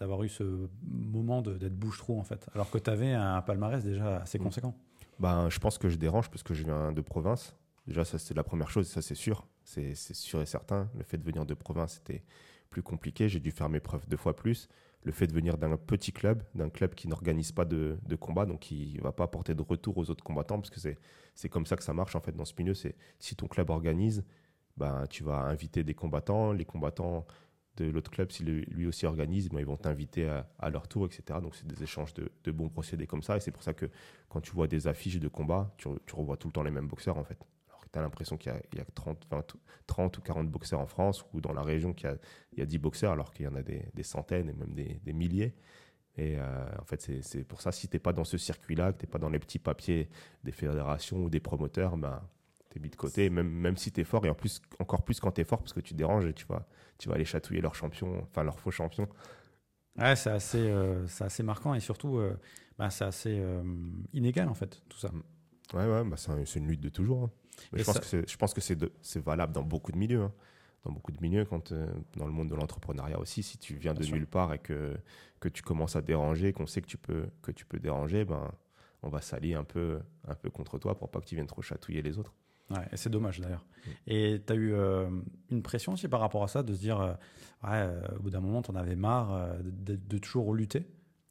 [0.00, 4.18] d'avoir eu ce moment d'être bouche-trou en fait, alors que tu avais un palmarès déjà
[4.22, 4.42] assez Mm.
[4.44, 4.74] conséquent?
[5.20, 7.54] Ben, je pense que je dérange parce que je viens de province.
[7.86, 9.46] Déjà, ça, c'est la première chose, ça, c'est sûr.
[9.64, 10.90] C'est sûr et certain.
[10.96, 12.22] Le fait de venir de province, c'était
[12.70, 13.28] plus compliqué.
[13.28, 14.68] J'ai dû faire mes preuves deux fois plus.
[15.02, 18.46] Le fait de venir d'un petit club, d'un club qui n'organise pas de, de combat,
[18.46, 20.80] donc qui ne va pas apporter de retour aux autres combattants, parce que
[21.34, 22.74] c'est comme ça que ça marche en fait dans ce milieu.
[22.74, 24.24] C'est si ton club organise,
[24.76, 26.52] ben, tu vas inviter des combattants.
[26.52, 27.26] Les combattants
[27.76, 31.40] de l'autre club, s'il lui aussi organise, ben, ils vont t'inviter à, leur tour, etc.
[31.42, 33.36] Donc, c'est des échanges de, bons procédés comme ça.
[33.36, 33.90] Et c'est pour ça que
[34.28, 37.18] quand tu vois des affiches de combat, tu, revois tout le temps les mêmes boxeurs,
[37.18, 37.38] en fait.
[37.94, 39.28] Tu as l'impression qu'il y a, 30,
[39.86, 42.18] 30 ou 40 boxeurs en France, ou dans la région, qu'il
[42.56, 45.54] y a, 10 boxeurs, alors qu'il y en a des, centaines et même des, milliers.
[46.16, 48.98] Et euh, en fait, c'est pour ça, si tu n'es pas dans ce circuit-là, que
[48.98, 50.08] tu n'es pas dans les petits papiers
[50.42, 52.20] des fédérations ou des promoteurs, ben,
[52.70, 55.04] tu es mis de côté, même, même si tu es fort, et en plus, encore
[55.04, 56.66] plus quand tu es fort, parce que tu déranges et tu vas,
[56.98, 59.08] tu vas aller chatouiller leur champion, enfin leur faux champion.
[59.96, 62.36] Ouais, c'est assez, euh, assez marquant et surtout, euh,
[62.78, 63.62] bah, c'est assez euh,
[64.12, 65.10] inégal en fait, tout ça.
[65.72, 67.24] Ouais, ouais, bah, c'est une lutte de toujours.
[67.24, 67.30] Hein.
[67.72, 70.22] Je, pense que je, pense que c'est valable dans beaucoup de milieux.
[70.22, 70.32] Hein.
[70.84, 71.72] Dans beaucoup de milieux, quand,
[72.16, 74.94] dans le monde de l'entrepreneuriat aussi, si tu viens de nulle part et que,
[75.40, 78.50] que tu commences à déranger, qu'on sait que tu peux, que tu peux déranger, ben,
[79.02, 81.62] on va s'allier un peu, un peu contre toi pour pas que tu viennes trop
[81.62, 82.34] chatouiller les autres.
[82.70, 83.64] Ouais, et c'est dommage d'ailleurs.
[83.86, 83.90] Mm.
[84.06, 85.10] Et tu as eu euh,
[85.50, 87.12] une pression aussi par rapport à ça, de se dire, euh,
[87.62, 90.86] ouais, euh, au bout d'un moment, tu en avais marre de, toujours lutter?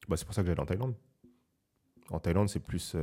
[0.07, 0.95] Bah, C'est pour ça que j'allais en Thaïlande.
[2.09, 2.95] En Thaïlande, c'est plus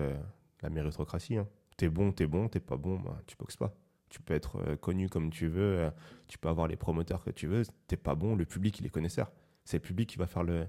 [0.62, 1.36] la méritocratie.
[1.36, 1.48] Hein.
[1.80, 3.74] T'es bon, t'es bon, t'es pas bon, bah, tu boxes pas.
[4.10, 5.90] Tu peux être connu comme tu veux,
[6.26, 8.90] tu peux avoir les promoteurs que tu veux, t'es pas bon, le public, il est
[8.90, 9.32] connaisseur.
[9.64, 10.66] C'est le public qui va faire le,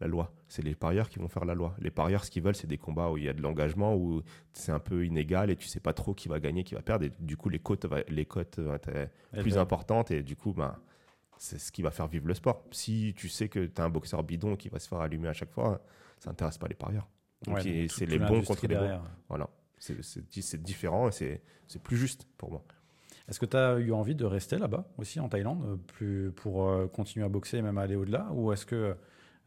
[0.00, 0.32] la loi.
[0.48, 1.76] C'est les parieurs qui vont faire la loi.
[1.78, 4.22] Les parieurs, ce qu'ils veulent, c'est des combats où il y a de l'engagement, où
[4.52, 7.04] c'est un peu inégal et tu sais pas trop qui va gagner, qui va perdre.
[7.04, 10.76] Et du coup, les cotes, les cotes vont être plus importantes et du coup, ben,
[11.36, 12.64] c'est ce qui va faire vivre le sport.
[12.72, 15.32] Si tu sais que tu as un boxeur bidon qui va se faire allumer à
[15.32, 15.80] chaque fois,
[16.18, 17.08] ça n'intéresse pas les parieurs.
[17.88, 19.00] c'est les bons contre les bons.
[19.28, 19.48] Voilà.
[19.78, 22.64] C'est différent et c'est plus juste pour moi.
[23.28, 26.86] Est-ce que tu as eu envie de rester là-bas aussi en Thaïlande plus pour euh,
[26.86, 28.96] continuer à boxer et même aller au-delà Ou est-ce que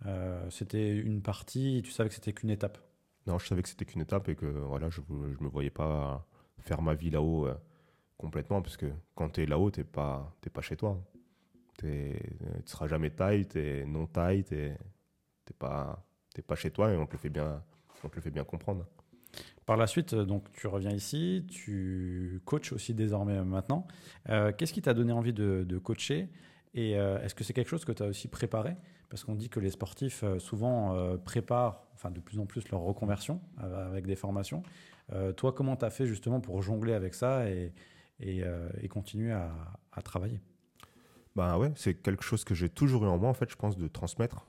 [0.05, 2.77] euh, c'était une partie, tu savais que c'était qu'une étape?
[3.25, 6.27] Non, je savais que c'était qu'une étape et que voilà, je ne me voyais pas
[6.59, 7.55] faire ma vie là-haut euh,
[8.17, 11.01] complètement, parce que quand tu es là-haut, tu n'es pas, pas chez toi.
[11.79, 12.13] Tu ne
[12.65, 14.77] seras jamais taille, tu es non taille, tu n'es
[15.57, 16.05] pas,
[16.45, 17.63] pas chez toi et on te le fait bien,
[18.03, 18.85] on te le fait bien comprendre.
[19.71, 23.87] Par la suite, donc tu reviens ici, tu coaches aussi désormais maintenant.
[24.27, 26.27] Euh, qu'est-ce qui t'a donné envie de, coacher?
[26.73, 28.75] Et est-ce que c'est quelque chose que tu as aussi préparé?
[29.07, 32.69] Parce qu'on dit que les sportifs euh, souvent euh, préparent, enfin de plus en plus
[32.69, 34.61] leur reconversion euh, avec des formations.
[35.37, 37.73] toi, comment tu as fait justement pour jongler avec ça et,
[38.89, 40.41] continuer à, travailler?
[41.37, 43.77] Ben ouais, c'est quelque chose que j'ai toujours eu en moi en fait, je pense,
[43.77, 44.45] de transmettre.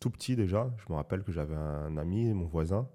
[0.00, 2.88] tout petit déjà, je me rappelle que j'avais un ami, mon voisin,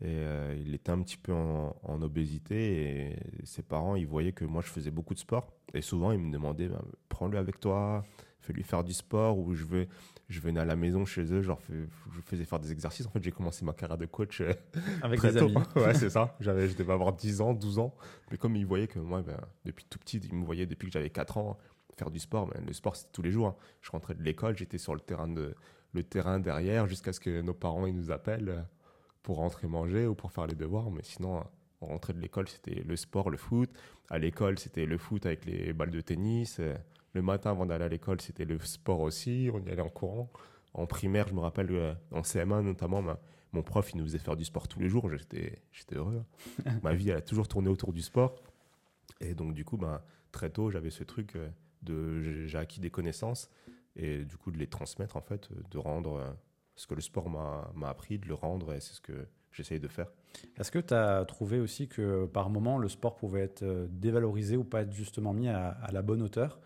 [0.00, 0.22] et
[0.58, 4.68] il était un petit peu en, obésité et ses parents, ils voyaient que moi je
[4.68, 5.52] faisais beaucoup de sport.
[5.72, 8.04] Et souvent, ils me demandaient, ben, prends-le avec toi,
[8.44, 9.88] fais lui faire du sport ou je vais
[10.28, 13.06] je venais à la maison chez eux genre je faisais faire des exercices.
[13.06, 14.52] En fait j'ai commencé ma carrière de coach euh,
[15.02, 15.54] avec des amis.
[15.76, 16.36] Ouais c'est ça.
[16.40, 17.94] J'avais je devais avoir 10 ans 12 ans.
[18.30, 20.92] Mais comme ils voyaient que moi ben, depuis tout petit ils me voyaient depuis que
[20.92, 21.58] j'avais 4 ans
[21.96, 23.56] faire du sport ben, le sport c'était tous les jours hein.
[23.80, 25.54] je rentrais de l'école j'étais sur le terrain de
[25.92, 28.48] le terrain derrière jusqu'à ce que nos parents ils nous appellent.
[28.48, 28.62] euh,
[29.24, 31.42] pour rentrer manger ou pour faire les devoirs mais sinon
[31.80, 33.68] on rentrait de l'école c'était le sport le foot
[34.08, 36.76] à l'école c'était le foot avec les balles de tennis euh,
[37.14, 39.48] le matin, avant d'aller à l'école, c'était le sport aussi.
[39.54, 40.30] On y allait en courant.
[40.74, 43.02] En primaire, je me rappelle, euh, en CM1 notamment,
[43.52, 45.08] mon prof, il nous faisait faire du sport tous les jours.
[45.08, 46.24] J'étais, heureux.
[46.82, 48.34] ma vie, elle a toujours tourné autour du sport.
[49.20, 51.48] Et donc, du coup, ben, très tôt, j'avais ce truc euh,
[51.82, 52.46] de.
[52.46, 53.48] J'ai acquis des connaissances
[53.94, 56.36] et du coup, de les transmettre, en fait, euh, de rendre
[56.76, 58.72] ce que le sport m'a, appris, de le rendre.
[58.72, 60.08] Et c'est ce que j'essaye de faire.
[60.56, 64.64] Est-ce que tu as trouvé aussi que par moment, le sport pouvait être dévalorisé ou
[64.64, 66.58] pas être justement mis à la bonne hauteur?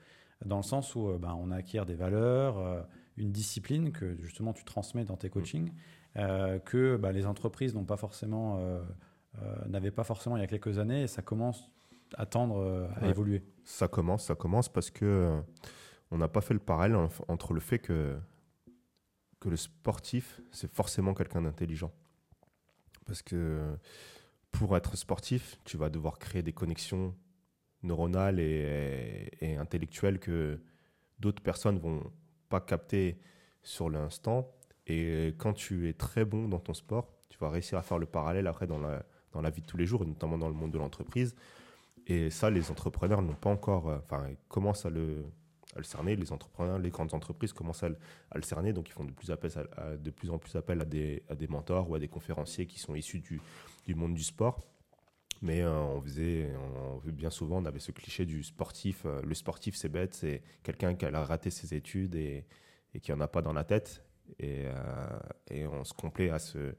[0.45, 2.83] Dans le sens où euh, ben, on acquiert des valeurs, euh,
[3.17, 5.73] une discipline que justement tu transmets dans tes coachings,
[6.17, 8.61] euh, que ben, les entreprises n'ont pas forcément,
[9.67, 11.71] n'avaient pas forcément il y a quelques années, et ça commence
[12.17, 13.43] à tendre à évoluer.
[13.65, 15.41] Ça commence, ça commence parce que
[16.11, 18.17] on n'a pas fait le parallèle entre le fait que
[19.41, 21.93] que le sportif c'est forcément quelqu'un d'intelligent,
[23.07, 23.77] parce que
[24.51, 27.15] pour être sportif, tu vas devoir créer des connexions
[27.83, 30.61] neuronale et, et intellectuelle que
[31.21, 32.11] d'autres personnes vont
[32.49, 33.19] pas capter
[33.63, 34.51] sur l'instant.
[34.87, 38.07] Et quand tu es très bon dans ton sport, tu vas réussir à faire le
[38.07, 40.55] parallèle après dans la, dans la vie de tous les jours, et notamment dans le
[40.55, 41.35] monde de l'entreprise.
[42.07, 45.27] Et ça, les entrepreneurs n'ont pas encore, euh, enfin, ils commencent à le,
[45.79, 46.17] à le cerner.
[46.17, 49.31] Les entrepreneurs, les grandes entreprises commencent à le, cerner, donc ils font de plus,
[50.31, 53.41] en plus appel à des, mentors ou à des conférenciers qui sont issus du,
[53.95, 54.61] monde du sport.
[55.41, 56.53] Mais euh, on faisait,
[57.07, 59.03] bien souvent, on avait ce cliché du sportif.
[59.07, 62.45] Euh, le sportif, c'est bête, c'est quelqu'un qui a raté ses études et,
[63.01, 64.03] qui en a pas dans la tête.
[64.41, 66.75] Et, euh, on se complaît à, ce,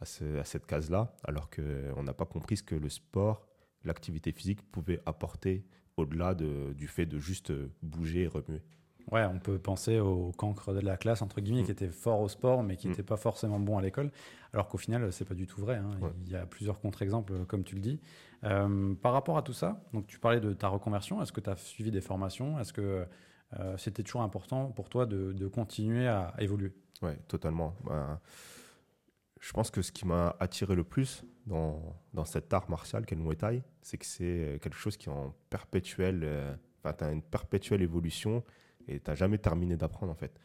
[0.00, 3.46] à, ce, à cette case-là, alors qu'on n'a pas compris ce que le sport,
[3.84, 5.64] l'activité physique pouvait apporter
[5.96, 7.52] au-delà du fait de juste
[7.82, 8.62] bouger et remuer.
[9.12, 11.66] Ouais, on peut penser au cancre de la classe, entre guillemets, mm.
[11.66, 13.06] qui était fort au sport, mais qui n'était mm.
[13.06, 14.10] pas forcément bon à l'école.
[14.52, 15.76] Alors qu'au final, c'est pas du tout vrai.
[15.76, 15.90] Hein.
[16.24, 18.00] Il y a plusieurs contre-exemples, comme tu le dis.
[18.44, 21.20] Euh, par rapport à tout ça, donc tu parlais de ta reconversion.
[21.22, 22.58] Est-ce que tu as suivi des formations?
[22.58, 23.06] Est-ce que
[23.58, 26.72] euh, c'était toujours important pour toi de, continuer à, évoluer?
[27.02, 27.74] Oui, totalement.
[27.84, 28.20] Ben,
[29.40, 33.14] je pense que ce qui m'a attiré le plus dans, dans cet art martial qu'est
[33.14, 37.12] le Muay c'est que c'est quelque chose qui est en perpétuelle, euh, enfin, tu as
[37.12, 38.42] une perpétuelle évolution
[38.88, 40.40] et tu jamais terminé d'apprendre en fait.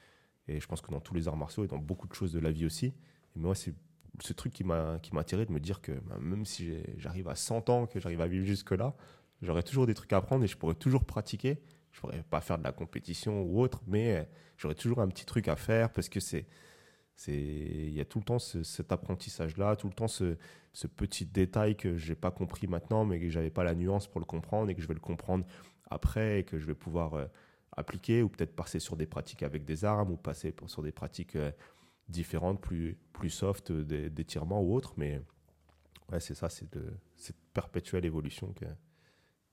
[0.48, 2.40] Et je pense que dans tous les arts martiaux et dans beaucoup de choses de
[2.40, 3.74] la vie aussi, et moi c'est
[4.22, 7.70] ce truc qui m'a attiré de me dire que bah, même si j'arrive à 100
[7.70, 8.96] ans, que j'arrive à vivre jusque-là,
[9.42, 11.62] j'aurai toujours des trucs à apprendre et je pourrais toujours pratiquer.
[11.92, 15.48] Je pourrais pas faire de la compétition ou autre, mais j'aurais toujours un petit truc
[15.48, 16.46] à faire parce que c'est
[17.28, 20.36] il y a tout le temps cet apprentissage là tout le temps ce,
[20.96, 24.26] petit détail que j'ai pas compris maintenant mais que j'avais pas la nuance pour le
[24.26, 25.46] comprendre et que je vais le comprendre
[25.90, 27.26] après et que je vais pouvoir euh,
[27.76, 31.36] appliquer ou peut-être passer sur des pratiques avec des armes ou passer sur des pratiques
[31.36, 31.52] euh,
[32.08, 34.94] différentes, plus, plus soft, d'étirement ou autre.
[34.98, 35.22] Mais
[36.12, 36.68] ouais, c'est ça, c'est
[37.16, 38.66] cette perpétuelle évolution qui,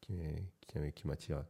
[0.00, 1.44] qui, qui m'attire.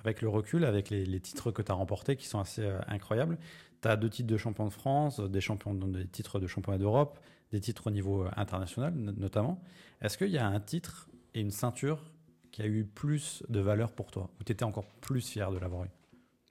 [0.00, 3.38] Avec le recul, avec les, titres que tu as remportés qui sont assez euh, incroyables,
[3.84, 5.40] tu as deux titres de champion de France, des,
[6.10, 7.18] titres de championnat d'Europe,
[7.52, 9.60] des titres au niveau euh, international notamment.
[10.00, 12.02] Est-ce qu'il y a un titre et une ceinture
[12.50, 15.58] qui a eu plus de valeur pour toi Ou tu étais encore plus fier de
[15.58, 15.90] l'avoir eu?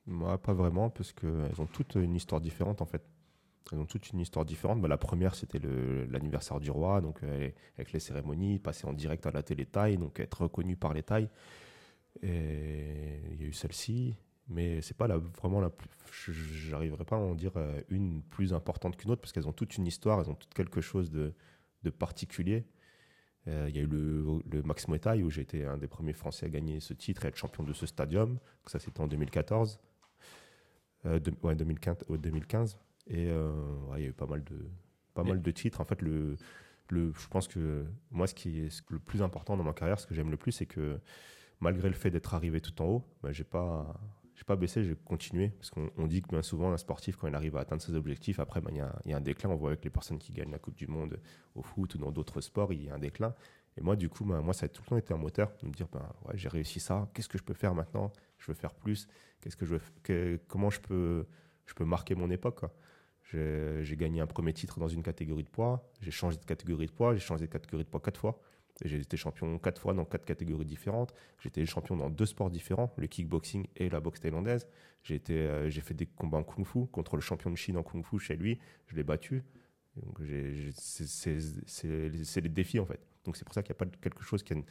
[0.06, 3.04] Moi, pas vraiment, parce qu'elles ont toutes une histoire différente en fait.
[3.72, 4.82] Elles ont toutes une histoire différente.
[4.82, 5.60] Bah, la première, c'était
[6.10, 9.98] l'anniversaire du roi, donc euh, avec les cérémonies, passer en direct à la télé taille,
[9.98, 11.30] donc être reconnu par les tailles.
[12.22, 14.16] Et il y a eu celle-ci,
[14.48, 15.90] mais c'est pas la, vraiment la plus.
[16.32, 19.78] J'arriverai pas à en dire euh, une plus importante qu'une autre parce qu'elles ont toutes
[19.78, 21.34] une histoire, elles ont toutes quelque chose de,
[21.84, 22.66] de particulier.
[23.48, 26.14] Euh, il y a eu le, le Max Muay où j'ai été un des premiers
[26.14, 28.40] Français à gagner ce titre et être champion de ce stadium.
[28.68, 29.80] Ça, c'était en 2014.
[31.06, 32.78] Euh, ouais, 2015, 2015.
[33.08, 33.52] Et euh,
[33.98, 34.70] il y a eu pas mal de,
[35.14, 35.82] pas mal de titres.
[35.82, 36.38] En fait, le,
[36.90, 40.08] le, je pense que moi, ce qui est le plus important dans ma carrière, ce
[40.08, 41.00] que j'aime le plus, c'est que
[41.60, 44.00] malgré le fait d'être arrivé tout en haut, bah, j'ai pas
[44.44, 45.50] pas baissé, j'ai continué.
[45.50, 48.40] Parce qu'on dit que bien souvent, un sportif, quand il arrive à atteindre ses objectifs,
[48.40, 49.50] après, ben, il y, y, a un déclin.
[49.50, 51.20] On voit avec les personnes qui gagnent la Coupe du Monde
[51.56, 53.34] au foot ou dans d'autres sports, il y a un déclin.
[53.78, 55.68] Et moi, du coup, ben, moi, ça a tout le temps été un moteur de
[55.68, 58.12] me dire ben, j'ai réussi ça, qu'est-ce que je peux faire maintenant?
[58.38, 59.08] Je veux faire plus.
[59.42, 61.26] Qu'est-ce que je veux, comment je peux,
[61.66, 62.62] je peux marquer mon époque
[63.32, 66.92] J'ai gagné un premier titre dans une catégorie de poids, j'ai changé de catégorie de
[66.92, 68.40] poids, j'ai changé de catégorie de poids quatre fois.
[68.84, 71.14] J'ai été champion quatre fois dans quatre catégories différentes.
[71.40, 74.68] J'ai été champion dans deux sports différents, le kickboxing et la boxe thaïlandaise.
[75.04, 78.36] J'ai euh, fait des combats en kung-fu contre le champion de Chine en kung-fu chez
[78.36, 78.60] lui.
[78.88, 79.44] Je l'ai battu.
[80.76, 83.00] c'est les défis en fait.
[83.26, 84.66] Donc c'est pour ça qu'il n'y a pas quelque chose qui a une,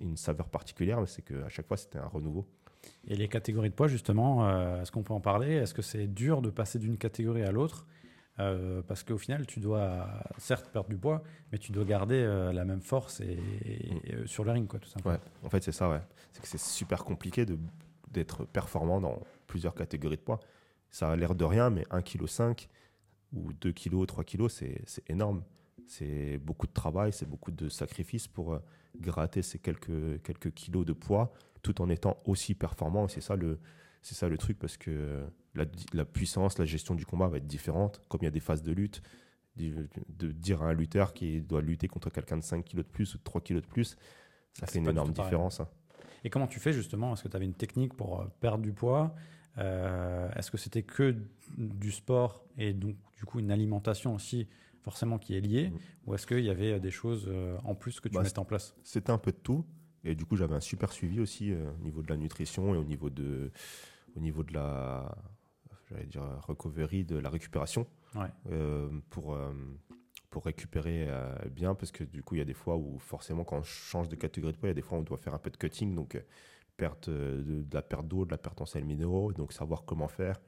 [0.00, 2.46] une saveur particulière, mais c'est qu'à chaque fois c'était un renouveau.
[3.06, 5.52] Et les catégories de poids justement, euh, est-ce qu'on peut en parler?
[5.52, 7.86] Est-ce que c'est dur de passer d'une catégorie à l'autre?
[8.40, 12.52] Euh, parce qu'au final, tu dois certes perdre du poids, mais tu dois garder euh,
[12.52, 14.14] la même force et, mm.
[14.14, 15.14] euh, sur le ring, quoi, tout simplement.
[15.14, 16.00] Ouais, en fait, c'est ça, ouais.
[16.32, 17.44] C'est que c'est super compliqué
[18.10, 20.40] d'être performant dans plusieurs catégories de poids.
[20.90, 22.68] Ça a l'air de rien, mais 1,5 kg
[23.34, 25.42] ou 2 kg, 3 kg, c'est énorme.
[25.86, 28.58] C'est beaucoup de travail, c'est beaucoup de sacrifices pour
[28.98, 33.08] gratter ces quelques, quelques kilos de poids tout en étant aussi performant.
[33.08, 33.58] C'est ça le,
[34.02, 38.02] c'est ça le truc parce que la, puissance, la gestion du combat va être différente.
[38.08, 39.00] Comme il y a des phases de lutte,
[39.56, 43.14] de, dire à un lutteur qui doit lutter contre quelqu'un de 5 kg de plus
[43.14, 43.96] ou de 3 kg de plus,
[44.54, 45.60] ça fait une énorme différence.
[45.60, 45.68] Hein.
[46.24, 47.12] Et comment tu fais justement?
[47.12, 49.14] Est-ce que tu avais une technique pour euh, perdre du poids?
[49.58, 51.16] Euh, Est-ce que c'était que
[51.56, 54.48] du sport et donc du coup une alimentation aussi
[54.82, 55.70] forcément qui est liée?
[55.70, 55.78] Mmh.
[56.06, 58.44] Ou est-ce qu'il y avait des choses euh, en plus que tu bah, mettais en
[58.44, 58.74] place?
[58.82, 59.64] C'était un peu de tout.
[60.04, 62.82] Et du coup, j'avais un super suivi aussi au niveau de la nutrition et au
[62.82, 63.52] niveau de,
[64.16, 65.14] au niveau de la
[65.92, 67.86] j'allais dire recovery, de la récupération
[68.50, 69.52] euh, pour, euh,
[70.30, 73.44] pour récupérer euh, bien parce que du coup il y a des fois où forcément
[73.44, 75.18] quand on change de catégorie de poids, il y a des fois où on doit
[75.18, 76.22] faire un peu de cutting donc
[76.76, 80.40] perte de, la perte d'eau, de la perte en sels minéraux, donc savoir comment faire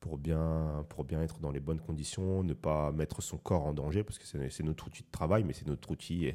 [0.00, 3.72] pour bien, pour bien être dans les bonnes conditions, ne pas mettre son corps en
[3.72, 6.30] danger, parce que c'est notre outil de travail, mais c'est notre outil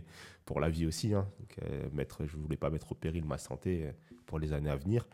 [0.45, 1.13] pour la vie aussi.
[1.13, 1.29] Hein.
[1.93, 3.91] mettre, je voulais pas mettre au péril ma santé
[4.25, 5.07] pour les années à venir.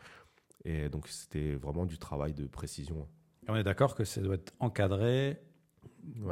[0.64, 3.06] Et donc, c'était vraiment du travail de précision.
[3.48, 5.40] on est d'accord que ça doit être encadré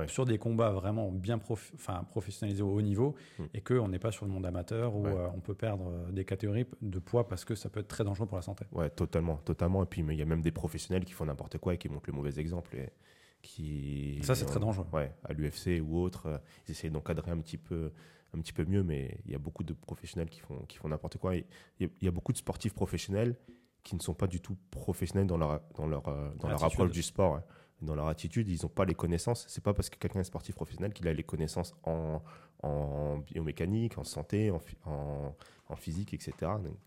[0.06, 3.44] sur des combats vraiment bien enfin, professionnalisés au haut niveau mm.
[3.54, 6.24] et qu'on n'est pas sur le monde amateur où euh, on peut perdre euh, des
[6.24, 8.64] catégories de poids parce que ça peut être très dangereux pour la santé.
[8.72, 9.82] Ouais, totalement, totalement.
[9.82, 12.08] Et puis, il y a même des professionnels qui font n'importe quoi et qui montrent
[12.08, 12.76] le mauvais exemple.
[12.76, 12.90] Et
[13.42, 14.86] qui, ça, c'est très dangereux.
[14.92, 17.92] Ouais, à l'UFC ou autre, euh, ils essayent d'encadrer un petit peu
[18.34, 20.88] un petit peu mieux, mais il y a beaucoup de professionnels qui font, qui font
[20.88, 21.34] n'importe quoi.
[21.36, 21.44] Il
[22.02, 23.36] y, a beaucoup de sportifs professionnels
[23.86, 26.90] qui ne sont pas du tout professionnels dans leur, dans leur, euh, dans leur approche
[26.90, 27.40] du sport.
[27.82, 29.44] Dans leur attitude, ils n'ont pas les connaissances.
[29.48, 32.20] C'est pas parce que quelqu'un est sportif professionnel qu'il a les connaissances en,
[32.64, 35.36] en biomécanique, en santé, en, en,
[35.68, 36.32] en physique, etc.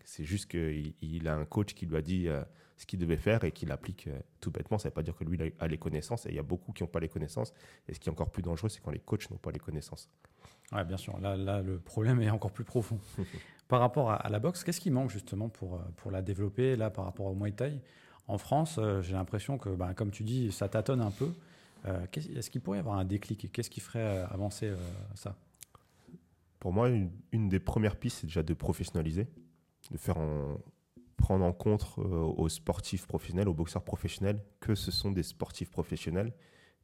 [0.04, 2.42] C'est juste qu'il il a un coach qui lui a dit euh,
[2.76, 4.76] ce qu'il devait faire et qu'il l'applique euh, tout bêtement.
[4.76, 6.26] Ça ne veut pas dire que lui a les connaissances.
[6.26, 7.54] Et il y a beaucoup qui n'ont pas les connaissances.
[7.88, 10.10] Et ce qui est encore plus dangereux, c'est quand les coachs n'ont pas les connaissances.
[10.72, 11.18] Oui, bien sûr.
[11.18, 12.98] Là, là, le problème est encore plus profond.
[13.70, 16.90] par rapport à, la boxe, qu'est-ce qui manque justement pour, euh, pour la développer là
[16.90, 17.80] par rapport au Muay Thai?
[18.26, 21.32] En France, euh, j'ai l'impression que, bah, comme tu dis, ça tâtonne un peu.
[21.86, 23.50] Euh, est-ce qu'il pourrait y avoir un déclic?
[23.52, 24.72] Qu'est-ce qui ferait avancer
[25.14, 25.36] ça?
[26.58, 29.28] Pour moi, une, des premières pistes, c'est déjà de professionnaliser,
[29.92, 30.18] de faire
[31.16, 36.34] prendre en compte aux sportifs professionnels, aux boxeurs professionnels, que ce sont des sportifs professionnels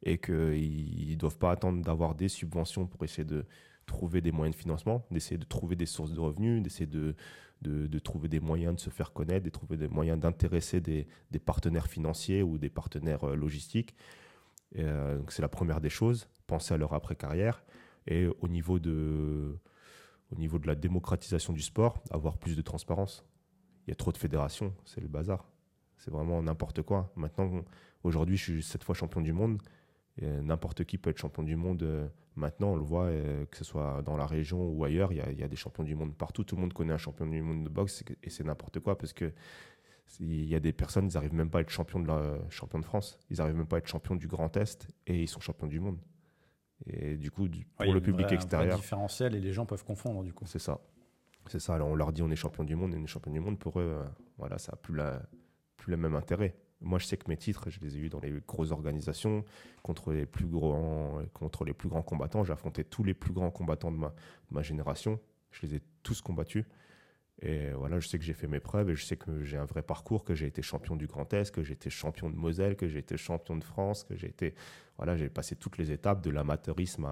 [0.03, 3.44] et qu'ils ne doivent pas attendre d'avoir des subventions pour essayer de,
[3.87, 7.14] trouver des moyens de financement, d'essayer de trouver des sources de revenus, d'essayer de,
[7.62, 11.38] de, trouver des moyens de se faire connaître, de trouver des moyens d'intéresser des, des,
[11.38, 13.94] partenaires financiers ou des partenaires euh, logistiques.
[14.79, 17.62] Euh, c'est la première des choses, penser à leur après-carrière.
[18.07, 19.59] Et au niveau, de,
[20.31, 23.25] au niveau de la démocratisation du sport, avoir plus de transparence.
[23.87, 25.49] Il y a trop de fédérations, c'est le bazar.
[25.99, 27.12] C'est vraiment n'importe quoi.
[27.16, 27.64] Maintenant,
[28.03, 29.61] aujourd'hui, je suis sept fois champion du monde.
[30.22, 33.64] N'importe qui peut être champion du monde euh, Maintenant, on le voit, euh, que ce
[33.64, 36.44] soit dans la région ou ailleurs, il y, a, des champions du monde partout.
[36.44, 39.14] Tout le monde connaît un champion du monde de boxe et c'est n'importe quoi parce
[39.14, 39.33] que
[40.20, 42.79] il y a des personnes, ils n'arrivent même pas à être champions de, la, champion
[42.79, 43.18] de France.
[43.31, 45.81] Ils n'arrivent même pas à être champions du Grand Est et ils sont champions du
[45.81, 45.98] monde.
[46.87, 48.74] Et du coup, pour le public extérieur.
[48.74, 50.44] C'est différentiel et les gens peuvent confondre du coup.
[50.46, 50.81] C'est ça.
[51.46, 51.74] C'est ça.
[51.74, 53.59] Alors on leur dit on est champion du monde, on est champion du monde.
[53.59, 54.05] Pour eux, euh,
[54.37, 55.22] voilà, ça n'a plus, la,
[55.79, 56.55] plus le même intérêt.
[56.81, 59.45] Moi, je sais que mes titres, je les ai eus dans les grosses organisations,
[59.83, 62.45] contre les plus grands, contre les plus grands combattants.
[62.45, 64.15] J'ai affronté tous les plus grands combattants de ma,
[64.51, 65.19] ma génération.
[65.51, 66.65] Je les ai tous combattus.
[67.42, 69.66] Et voilà, je sais que j'ai fait mes preuves et je sais que j'ai un
[69.66, 72.77] vrai parcours, que j'ai été champion du Grand Est, que j'ai été champion de Moselle,
[72.77, 74.55] que j'ai été champion de France, que j'ai été.
[74.96, 77.07] Voilà, j'ai passé toutes les étapes de l'amateurisme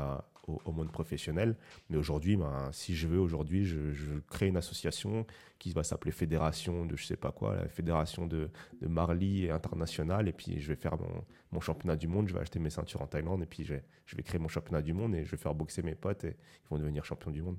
[0.46, 1.56] au, monde professionnel.
[1.90, 5.26] Mais aujourd'hui, ben, si je veux, aujourd'hui, je, crée une association
[5.58, 8.48] qui va s'appeler Fédération de je sais pas quoi, la Fédération de,
[8.80, 10.26] de Marly internationale.
[10.28, 13.02] Et puis, je vais faire mon, mon, championnat du monde, je vais acheter mes ceintures
[13.02, 13.74] en Thaïlande et puis je
[14.06, 16.36] je vais créer mon championnat du monde et je vais faire boxer mes potes et
[16.64, 17.56] ils vont devenir champions du monde.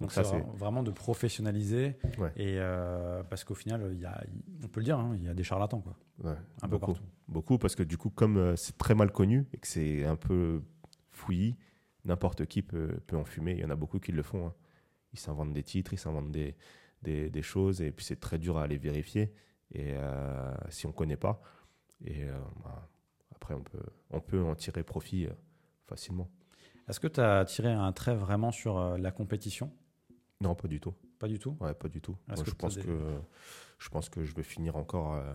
[0.00, 1.96] Donc, ça, c'est vraiment de professionnaliser.
[2.36, 4.22] Et euh, parce qu'au final, il y a,
[4.62, 6.36] on peut le dire, hein, il y a des charlatans, quoi.
[6.62, 7.02] un peu partout.
[7.26, 10.14] Beaucoup, parce que du coup, comme euh, c'est très mal connu et que c'est un
[10.14, 10.62] peu
[11.10, 11.56] fouillis,
[12.04, 13.52] n'importe qui peut, peut en fumer.
[13.52, 14.46] Il y en a beaucoup qui le font.
[14.46, 14.54] Hein.
[15.12, 16.54] Ils s'inventent des titres, ils s'inventent des,
[17.02, 19.34] des, des, choses, et puis c'est très dur à aller vérifier.
[19.72, 21.42] Et euh, si on ne connaît pas,
[22.04, 22.26] et
[22.62, 22.88] bah,
[23.34, 25.26] après on peut, on peut en tirer profit
[25.86, 26.30] facilement.
[26.88, 29.72] Est-ce que tu as tiré un trait vraiment sur la compétition?
[30.40, 30.94] Non, pas du tout.
[31.18, 32.16] Pas du tout Ouais, pas du tout.
[32.28, 33.20] je, pense que,
[33.78, 35.34] je pense que je vais finir encore euh,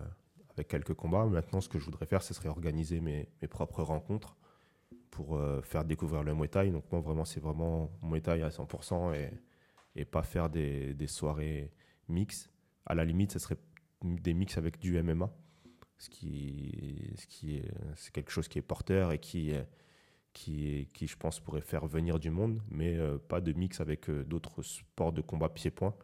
[0.52, 1.26] avec quelques combats.
[1.26, 4.36] Maintenant, ce que je voudrais faire, ce serait organiser mes, mes propres rencontres
[5.10, 6.70] pour euh, faire découvrir le Muay Thai.
[6.70, 9.30] Donc, moi, vraiment, c'est vraiment Muay Thai à 100% et,
[9.94, 11.70] et pas faire des, des soirées
[12.08, 12.48] mix.
[12.86, 13.58] À la limite, ce serait
[14.02, 15.30] des mix avec du MMA,
[15.98, 19.66] ce qui, ce qui est, c'est quelque chose qui est porteur et qui est
[20.34, 24.10] qui, qui, je pense, pourrait faire venir du monde, mais euh, pas de mix avec
[24.10, 25.94] euh, d'autres sports de combat pied-point,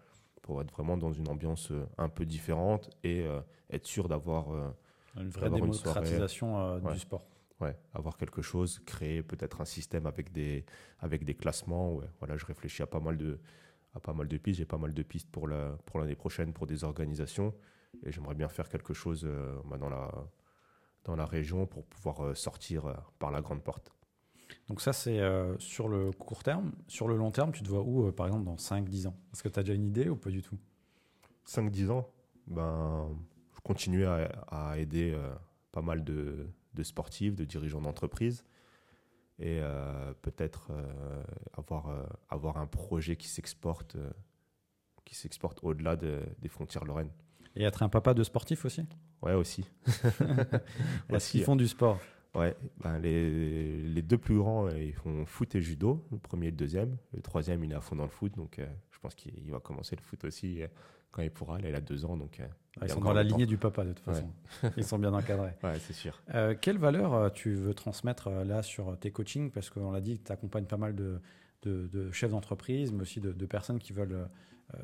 [0.40, 3.26] pour être vraiment dans une ambiance euh, un peu différente et
[3.68, 4.74] être sûr d'avoir
[5.16, 7.26] une vraie démocratisation du sport.
[7.60, 10.64] Ouais, avoir quelque chose, créer peut-être un système avec des,
[11.00, 11.92] avec des classements.
[11.92, 12.06] Ouais.
[12.18, 13.38] Voilà, je réfléchis à pas mal de,
[13.94, 14.58] à pas mal de pistes.
[14.58, 17.54] J'ai pas mal de pistes pour l'année pour prochaine pour des organisations.
[18.02, 19.28] Et j'aimerais bien faire quelque chose
[19.66, 20.10] bah, dans, la,
[21.04, 23.92] dans la région pour pouvoir sortir par la grande porte.
[24.68, 26.72] Donc ça, c'est euh, sur le court terme.
[26.88, 29.16] Sur le long terme, tu te vois où, euh, par exemple, dans 5-10 ans?
[29.32, 30.58] Est-ce que tu as déjà une idée ou pas du tout?
[31.46, 32.08] 5-10 ans
[32.46, 33.08] ben,
[33.54, 35.32] Je continue à, aider euh,
[35.72, 36.48] pas mal de,
[36.82, 38.44] sportifs, de dirigeants d'entreprise
[39.38, 39.62] et
[40.20, 40.70] peut-être
[41.56, 41.88] avoir,
[42.28, 43.96] avoir un projet qui s'exporte
[45.06, 47.10] qui s'exporte au-delà des frontières lorraines.
[47.56, 48.86] Et être un papa de sportif aussi?
[49.22, 49.64] Ouais, aussi.
[51.08, 51.98] Est-ce qu'ils font du sport
[52.34, 56.46] Ouais, ben les, les, deux plus grands, euh, ils font foot et judo, le premier
[56.46, 56.96] et le deuxième.
[57.12, 59.59] Le troisième, il est à fond dans le foot, donc euh, je pense qu'il va
[59.59, 60.68] commencer le foot aussi euh,
[61.11, 61.59] quand il pourra.
[61.59, 62.40] il a deux ans, donc.
[62.80, 64.30] ils sont dans la lignée du papa, de toute façon.
[64.76, 65.55] ils sont bien encadrés.
[65.64, 66.22] Ouais, c'est sûr.
[66.61, 69.50] quelle valeur tu veux transmettre là sur tes coachings?
[69.50, 71.20] Parce qu'on l'a dit, tu accompagnes pas mal de,
[71.62, 74.28] de, de chefs d'entreprise, mais aussi de, de, personnes qui veulent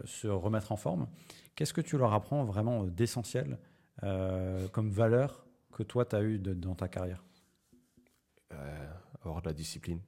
[0.04, 1.06] se remettre en forme.
[1.54, 3.56] Qu'est-ce que tu leur apprends vraiment d'essentiel
[4.00, 7.22] comme valeur que toi, tu as eu dans ta carrière?
[8.52, 8.92] Euh,
[9.22, 10.00] avoir de la discipline.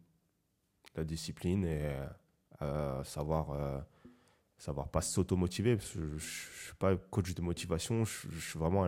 [0.95, 1.97] La discipline et
[2.63, 3.85] euh, savoir,
[4.57, 5.79] savoir pas s'auto-motiver.
[5.79, 8.85] Je ne suis pas coach de motivation, je, suis vraiment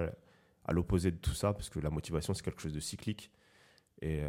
[0.64, 3.30] à, l'opposé de tout ça, parce que la motivation, c'est quelque chose de cyclique.
[4.02, 4.22] Et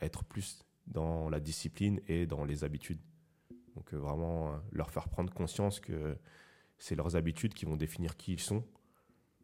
[0.00, 3.00] être plus dans la discipline et dans les habitudes.
[3.76, 6.18] Donc vraiment leur faire prendre conscience que
[6.78, 8.64] c'est leurs habitudes qui vont définir qui ils sont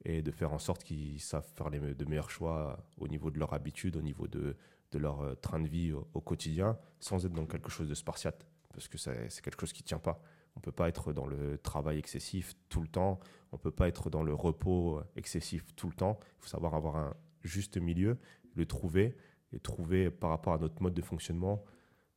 [0.04, 3.38] et de faire en sorte qu'ils savent faire les, de meilleurs choix au niveau de
[3.38, 4.56] leurs habitudes, au niveau de,
[4.92, 8.46] de leur euh, train de vie au, quotidien, sans être dans quelque chose de spartiate,
[8.72, 10.20] parce que c'est quelque chose qui ne tient pas.
[10.56, 13.20] On ne peut pas être dans le travail excessif tout le temps,
[13.52, 16.18] on ne peut pas être dans le repos excessif tout le temps.
[16.38, 18.18] Il faut savoir avoir un juste milieu,
[18.54, 19.16] le trouver,
[19.52, 21.64] et trouver par rapport à notre mode de fonctionnement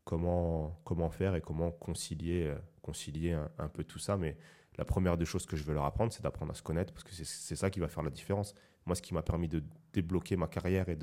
[0.03, 4.17] comment, comment faire et comment concilier, euh, concilier un peu tout ça.
[4.17, 4.37] Mais
[4.77, 7.03] la première des choses que je veux leur apprendre, c'est d'apprendre à se connaître parce
[7.03, 8.55] que c'est ça qui va faire la différence.
[8.85, 9.63] Moi, ce qui m'a permis de
[9.93, 10.97] débloquer ma carrière et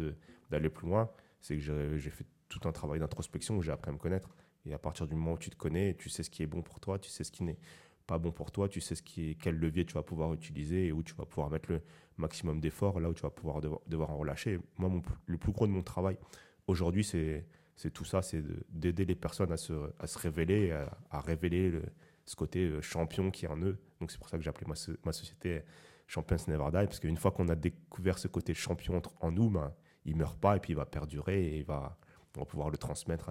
[0.51, 1.11] d'aller plus loin,
[1.41, 4.28] c'est que j'ai fait tout un travail d'introspection où j'ai appris à me connaître.
[4.66, 6.62] Et à partir du moment où tu te connais, tu sais ce qui est bon
[6.62, 7.59] pour toi, tu sais ce qui n'est
[8.07, 10.93] pas bon pour toi, tu sais ce qui quel levier tu vas pouvoir utiliser et
[10.93, 11.80] où tu vas pouvoir mettre le
[12.18, 14.59] maximum d'efforts, là où tu vas pouvoir devoir, en relâcher.
[14.76, 14.91] Moi,
[15.26, 16.18] le plus gros de mon travail
[16.66, 17.47] aujourd'hui, c'est
[17.95, 20.72] tout ça, c'est d'aider les personnes à se, à se révéler,
[21.11, 21.82] à, révéler le,
[22.26, 23.78] ce côté euh, champion qui est en eux.
[24.01, 24.74] Donc c'est pour ça que j'ai appelé ma,
[25.05, 25.62] ma société
[26.07, 29.72] Champions Never Die, parce qu'une fois qu'on a découvert ce côté champion en nous, ben,
[30.05, 31.97] il meurt pas et puis il va perdurer et il va,
[32.37, 33.31] on va pouvoir le transmettre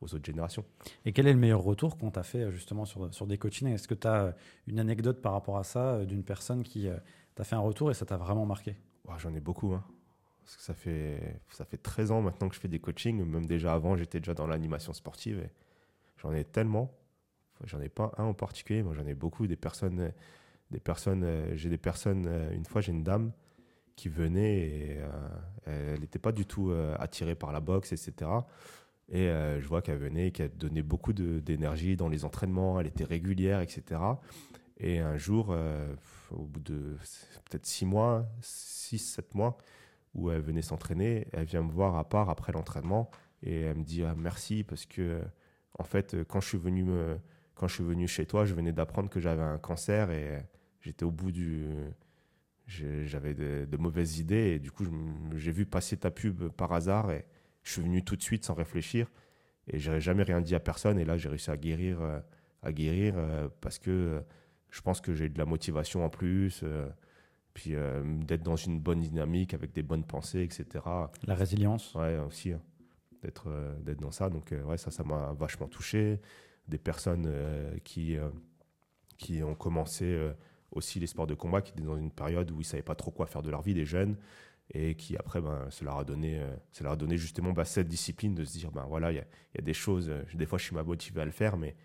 [0.00, 0.64] aux autres générations.
[1.04, 3.68] Et quel est le meilleur retour qu'on t'a fait euh, justement sur, sur des coachings?
[3.68, 4.32] Est-ce que tu as euh,
[4.66, 6.88] une anecdote par rapport à ça d'une personne qui
[7.34, 8.76] t'a fait un retour et ça t'a vraiment marqué?
[9.18, 9.72] J'en ai beaucoup.
[9.72, 9.84] Hein.
[10.42, 13.24] Parce que ça fait, ça fait 13 ans maintenant que je fais des coachings.
[13.24, 15.40] Même déjà avant, j'étais déjà dans l'animation sportive.
[15.40, 15.50] et
[16.18, 16.92] J'en ai tellement.
[17.64, 19.46] J'en ai pas un en particulier, moi j'en ai beaucoup.
[19.46, 20.12] Des personnes,
[20.70, 22.26] des personnes, euh, j'ai des personnes.
[22.28, 23.32] Euh, une fois, j'ai une dame
[23.96, 28.30] qui venait et euh, elle n'était pas du tout attirée par la boxe, etc.
[29.08, 33.60] Et je vois qu'elle venait, qu'elle donnait beaucoup d'énergie dans les entraînements, elle était régulière,
[33.60, 34.00] etc.
[34.78, 35.56] Et un jour,
[36.30, 36.96] au bout de
[37.44, 39.58] peut-être six mois, six, sept mois,
[40.14, 43.10] où elle venait s'entraîner, elle vient me voir à part après l'entraînement
[43.42, 45.20] et elle me dit ah, merci parce que
[45.78, 47.18] en fait, quand je suis venu me
[47.56, 50.42] quand je suis venu chez toi, je venais d'apprendre que j'avais un cancer et
[50.80, 51.66] j'étais au bout du.
[52.66, 54.84] J'avais de, mauvaises idées et du coup,
[55.36, 57.24] j'ai vu passer ta pub par hasard et
[57.62, 59.08] je suis venu tout de suite sans réfléchir
[59.68, 60.98] et j'aurais jamais rien dit à personne.
[60.98, 62.20] Et là, j'ai réussi à guérir, euh,
[62.62, 64.20] à guérir euh, parce que euh,
[64.70, 66.64] je pense que j'ai de la motivation en plus,
[67.54, 67.74] puis
[68.26, 70.84] d'être dans une bonne dynamique avec des bonnes pensées, etc.
[71.24, 71.94] La résilience.
[71.94, 72.60] Ouais, aussi, hein,
[73.22, 73.48] d'être
[73.80, 74.28] d'être dans ça.
[74.28, 76.20] Donc, ouais, ça, ça m'a vachement touché
[76.68, 77.32] des personnes
[77.84, 78.18] qui,
[79.16, 80.30] qui ont commencé
[80.72, 82.94] aussi les sports de combat, qui étaient dans une période où ils ne savaient pas
[82.94, 84.16] trop quoi faire de leur vie, des jeunes,
[84.74, 86.40] et qui après, ben, ça, leur a donné,
[86.72, 89.58] ça leur a donné justement bah, cette discipline de se dire, ben voilà, il y,
[89.58, 91.76] a, des choses, des fois je suis motivé à le faire, mais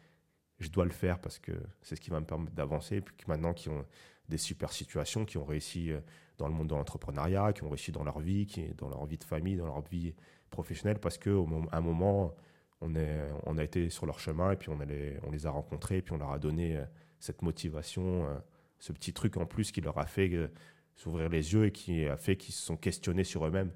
[0.60, 1.52] je dois le faire parce que
[1.82, 2.98] c'est ce qui va me permettre d'avancer.
[2.98, 3.86] Et puis maintenant, qui ont
[4.30, 5.92] des super situations, qui ont réussi
[6.38, 9.18] dans le monde de l'entrepreneuriat, qui ont réussi dans leur vie, qui, dans leur vie
[9.18, 10.16] de famille, dans leur vie
[10.50, 12.36] professionnelle, parce qu'à un moment,
[12.82, 14.80] on, est, on a été sur leur chemin et puis on,
[15.24, 16.86] on les a rencontrés et puis on leur a donné euh,
[17.20, 18.36] cette motivation, euh,
[18.82, 20.50] ce petit truc en plus qui leur a fait euh,
[20.96, 23.72] s'ouvrir les yeux et qui a fait qu'ils se sont questionnés sur eux-mêmes.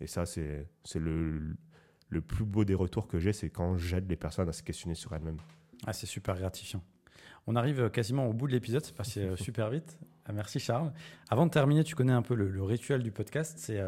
[0.00, 1.56] Et ça, c'est le,
[2.08, 4.94] le plus beau des retours que j'ai, c'est quand j'aide les personnes à se questionner
[4.94, 5.40] sur elles-mêmes.
[5.84, 6.82] Ah, c'est super gratifiant.
[7.48, 9.98] On arrive quasiment au bout de l'épisode, c'est passé super vite.
[10.32, 10.92] Merci Charles.
[11.28, 13.80] Avant de terminer, tu connais un peu le, rituel du podcast, c'est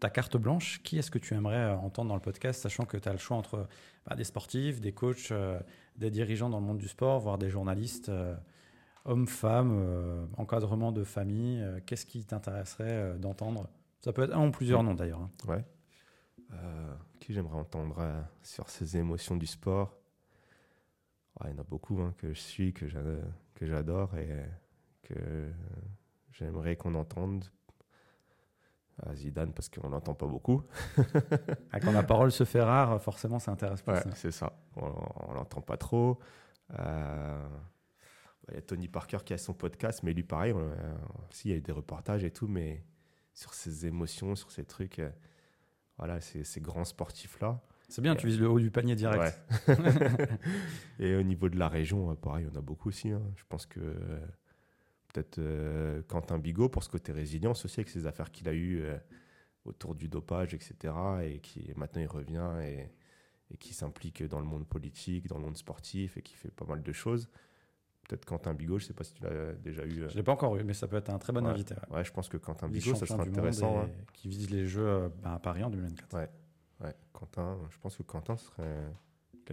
[0.00, 2.96] ta carte blanche, qui est-ce que tu aimerais euh, entendre dans le podcast, sachant que
[2.96, 3.68] tu as le choix entre
[4.06, 5.60] bah, des sportifs, des coachs, euh,
[5.96, 8.10] des dirigeants dans le monde du sport, voire des journalistes,
[9.06, 11.64] euh, hommes, femmes, encadrement de famille.
[11.86, 13.68] Qu'est-ce qui t'intéresserait d'entendre?
[14.00, 15.20] Ça peut être un ou plusieurs noms d'ailleurs.
[15.20, 15.30] Hein.
[15.48, 15.64] Ouais.
[17.20, 19.96] qui j'aimerais entendre sur ces émotions du sport?
[21.44, 22.86] Il y en a beaucoup hein, que je suis, que
[23.62, 24.28] j'adore et
[25.02, 25.50] que
[26.32, 27.44] j'aimerais qu'on entende
[29.06, 30.62] à Zidane parce qu'on n'entend pas beaucoup.
[31.72, 34.02] Ah, quand la parole se fait rare, forcément, ça intéresse pas.
[34.14, 34.52] c'est ça.
[34.76, 36.18] On l'entend pas trop.
[36.78, 37.48] Euh,
[38.50, 40.54] il y a Tony Parker qui a son podcast, mais lui, pareil,
[41.30, 42.84] aussi, il y a des reportages et tout, mais
[43.32, 45.10] sur ses émotions, sur ces trucs, euh,
[45.98, 47.60] voilà, ces, grands sportifs-là.
[47.88, 49.40] C'est bien, tu vises le haut du panier direct.
[50.98, 53.10] et au niveau de la région, pareil, on a beaucoup aussi.
[53.10, 53.22] Hein.
[53.36, 53.80] Je pense que
[55.12, 58.82] peut-être euh, Quentin Bigot pour ce côté résilience aussi avec ces affaires qu'il a eues
[58.82, 58.96] euh,
[59.64, 60.94] autour du dopage, etc.
[61.24, 62.92] Et qui maintenant il revient et,
[63.50, 66.64] et qui s'implique dans le monde politique, dans le monde sportif et qui fait pas
[66.64, 67.28] mal de choses.
[68.10, 70.02] Peut-être Quentin Bigot, je ne sais pas si tu l'as déjà eu.
[70.02, 70.08] Euh.
[70.08, 71.74] Je ne l'ai pas encore eu, mais ça peut être un très bon invité.
[71.90, 72.02] Ouais.
[72.02, 73.82] je pense que Quentin Bigot, ça serait intéressant.
[73.82, 73.90] Hein.
[74.12, 76.14] Qui vise les Jeux ben, à Paris en 2024.
[76.14, 76.28] Ouais.
[76.80, 78.90] ouais, Quentin, je pense que Quentin serait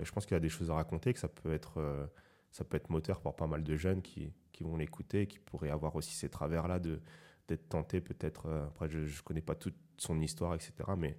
[0.03, 2.05] je pense qu'il a des choses à raconter, que ça peut être, euh,
[2.51, 5.69] ça peut être moteur pour pas mal de jeunes qui, qui vont l'écouter, qui pourraient
[5.69, 6.99] avoir aussi ces travers-là de
[7.47, 8.47] d'être tentés peut-être.
[8.47, 10.73] euh, après, je ne connais pas toute son histoire, etc.
[10.97, 11.17] Mais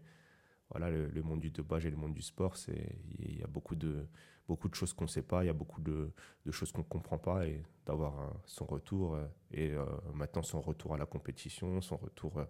[0.71, 3.47] voilà, le, le monde du dopage et le monde du sport, c'est il y a
[3.47, 4.07] beaucoup de
[4.49, 6.11] beaucoup de choses qu'on ne sait pas, il y a beaucoup de,
[6.47, 8.15] de choses qu'on ne comprend pas et d'avoir
[8.47, 12.45] son retour euh, et euh, maintenant son retour à la compétition, son retour euh,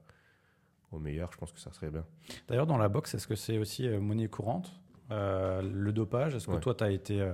[0.93, 2.05] au meilleur, je pense que ça serait bien.
[2.47, 6.53] D'ailleurs, dans la boxe, est-ce que c'est aussi euh, monnaie courante Le dopage, est-ce que
[6.53, 6.61] Ouais.
[6.61, 7.33] toi, tu as été,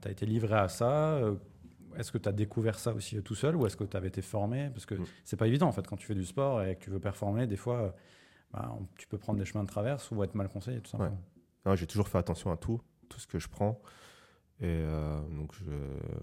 [0.00, 1.20] t'as été livré à ça
[1.96, 4.22] Est-ce que tu as découvert ça aussi tout seul ou est-ce que tu avais été
[4.22, 4.70] formé?
[4.70, 5.04] Parce que Mm.
[5.24, 7.46] c'est pas évident en fait quand tu fais du sport et que tu veux performer,
[7.46, 7.94] des fois,
[8.52, 11.20] bah, tu peux prendre des chemins de traverse ou être mal conseillé tout simplement.
[11.64, 13.80] Non, J'ai toujours fait attention à tout, tout ce que je prends.
[14.60, 15.64] Et euh, donc, je,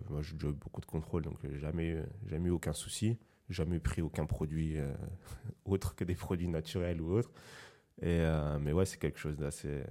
[0.09, 3.17] moi, j'ai beaucoup de contrôle, donc jamais, jamais eu aucun souci.
[3.49, 4.93] Jamais pris aucun produit euh,
[5.65, 7.31] autre que des produits naturels ou autres.
[8.01, 9.83] Et, euh, mais ouais, c'est quelque chose d'assez,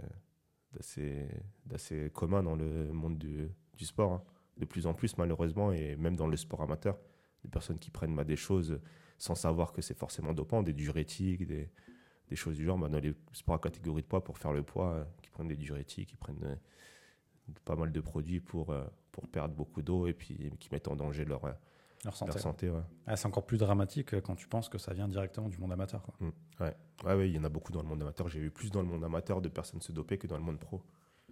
[0.73, 1.29] d'assez,
[1.67, 4.13] d'assez commun dans le monde du, du sport.
[4.13, 4.23] hein.
[4.57, 6.99] De plus en plus, malheureusement, et même dans le sport amateur,
[7.45, 8.81] des personnes qui prennent bah, des choses
[9.19, 11.71] sans savoir que c'est forcément dopant, des diurétiques, des,
[12.33, 12.79] des choses du genre.
[12.79, 15.49] Bah, dans les sports à catégorie de poids, pour faire le poids, euh, qui prennent
[15.49, 16.55] des diurétiques, qui prennent euh,
[17.65, 20.97] pas mal de produits pour, euh, pour perdre beaucoup d'eau et puis qui mettent en
[20.97, 21.43] danger leur,
[22.05, 22.33] Leur santé.
[22.33, 22.71] leur santé.
[22.71, 22.81] Ouais.
[23.07, 26.03] Ah, c'est encore plus dramatique quand tu penses que ça vient directement du monde amateur.
[26.03, 26.15] quoi.
[26.61, 26.75] Ouais,
[27.15, 28.29] ouais, il y en a beaucoup dans le monde amateur.
[28.29, 30.59] J'ai vu plus dans le monde amateur de personnes se doper que dans le monde
[30.59, 30.81] pro.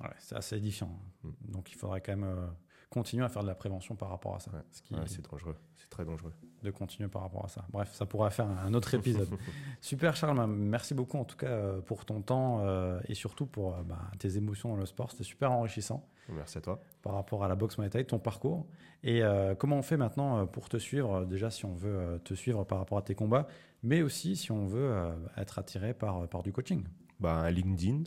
[0.01, 0.91] Ouais, c'est assez édifiant.
[1.23, 1.31] Mm.
[1.53, 2.47] Donc il faudrait quand même euh,
[2.89, 4.51] continuer à faire de la prévention par rapport à ça.
[4.53, 4.63] Ouais.
[4.73, 5.57] Ce qui, Ouais, c'est dangereux.
[5.77, 6.33] C'est très dangereux.
[6.63, 7.65] de continuer par rapport à ça.
[7.71, 9.29] Bref, ça pourra faire un autre épisode.
[9.81, 13.75] Super Charles, merci beaucoup en tout cas euh, pour ton temps euh, et surtout pour
[13.75, 15.11] euh, bah, tes émotions dans le sport.
[15.11, 16.81] C'était super enrichissant Merci à toi.
[17.03, 18.67] par rapport à la boxe Muay Thai, ton parcours.
[19.03, 19.23] Et
[19.59, 21.25] comment on fait maintenant pour te suivre?
[21.25, 23.49] Déjà, si on veut te suivre par rapport à tes combats,
[23.83, 24.95] mais aussi si on veut
[25.39, 26.85] être attiré par, par du coaching.
[27.19, 28.05] Bah, LinkedIn,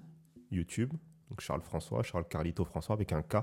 [0.52, 0.94] YouTube,
[1.34, 3.38] donc Charles François, Charles Carlito François avec un K.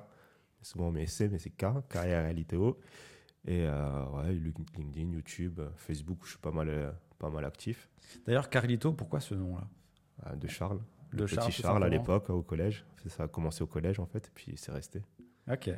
[0.63, 2.79] Souvent on met C, mais c'est K, K-R-L-I-T-O.
[3.47, 7.89] Et euh, ouais, LinkedIn, YouTube, Facebook, où je suis pas mal, euh, pas mal actif.
[8.27, 9.67] D'ailleurs, Carlito, pourquoi ce nom-là?
[10.27, 10.81] Euh, de Charles.
[11.13, 12.85] De Le Charles, petit Charles à l'époque, au collège.
[13.09, 15.03] Ça a commencé au collège en fait, et puis c'est resté.
[15.51, 15.71] Ok.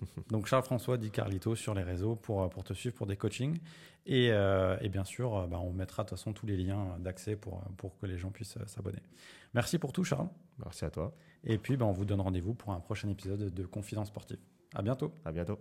[0.30, 3.58] Donc Charles-François dit Carlito sur les réseaux pour, euh, pour te suivre pour des coachings.
[4.06, 6.96] Et, euh, et bien sûr, euh, bah, on mettra de toute façon tous les liens
[7.00, 9.02] d'accès pour, pour que les gens puissent s'abonner.
[9.54, 10.28] Merci pour tout Charles.
[10.62, 11.14] Merci à toi.
[11.44, 14.38] Et puis bah, on vous donne rendez-vous pour un prochain épisode de Confidence Sportive.
[14.74, 15.12] À bientôt.
[15.24, 15.58] À bientôt.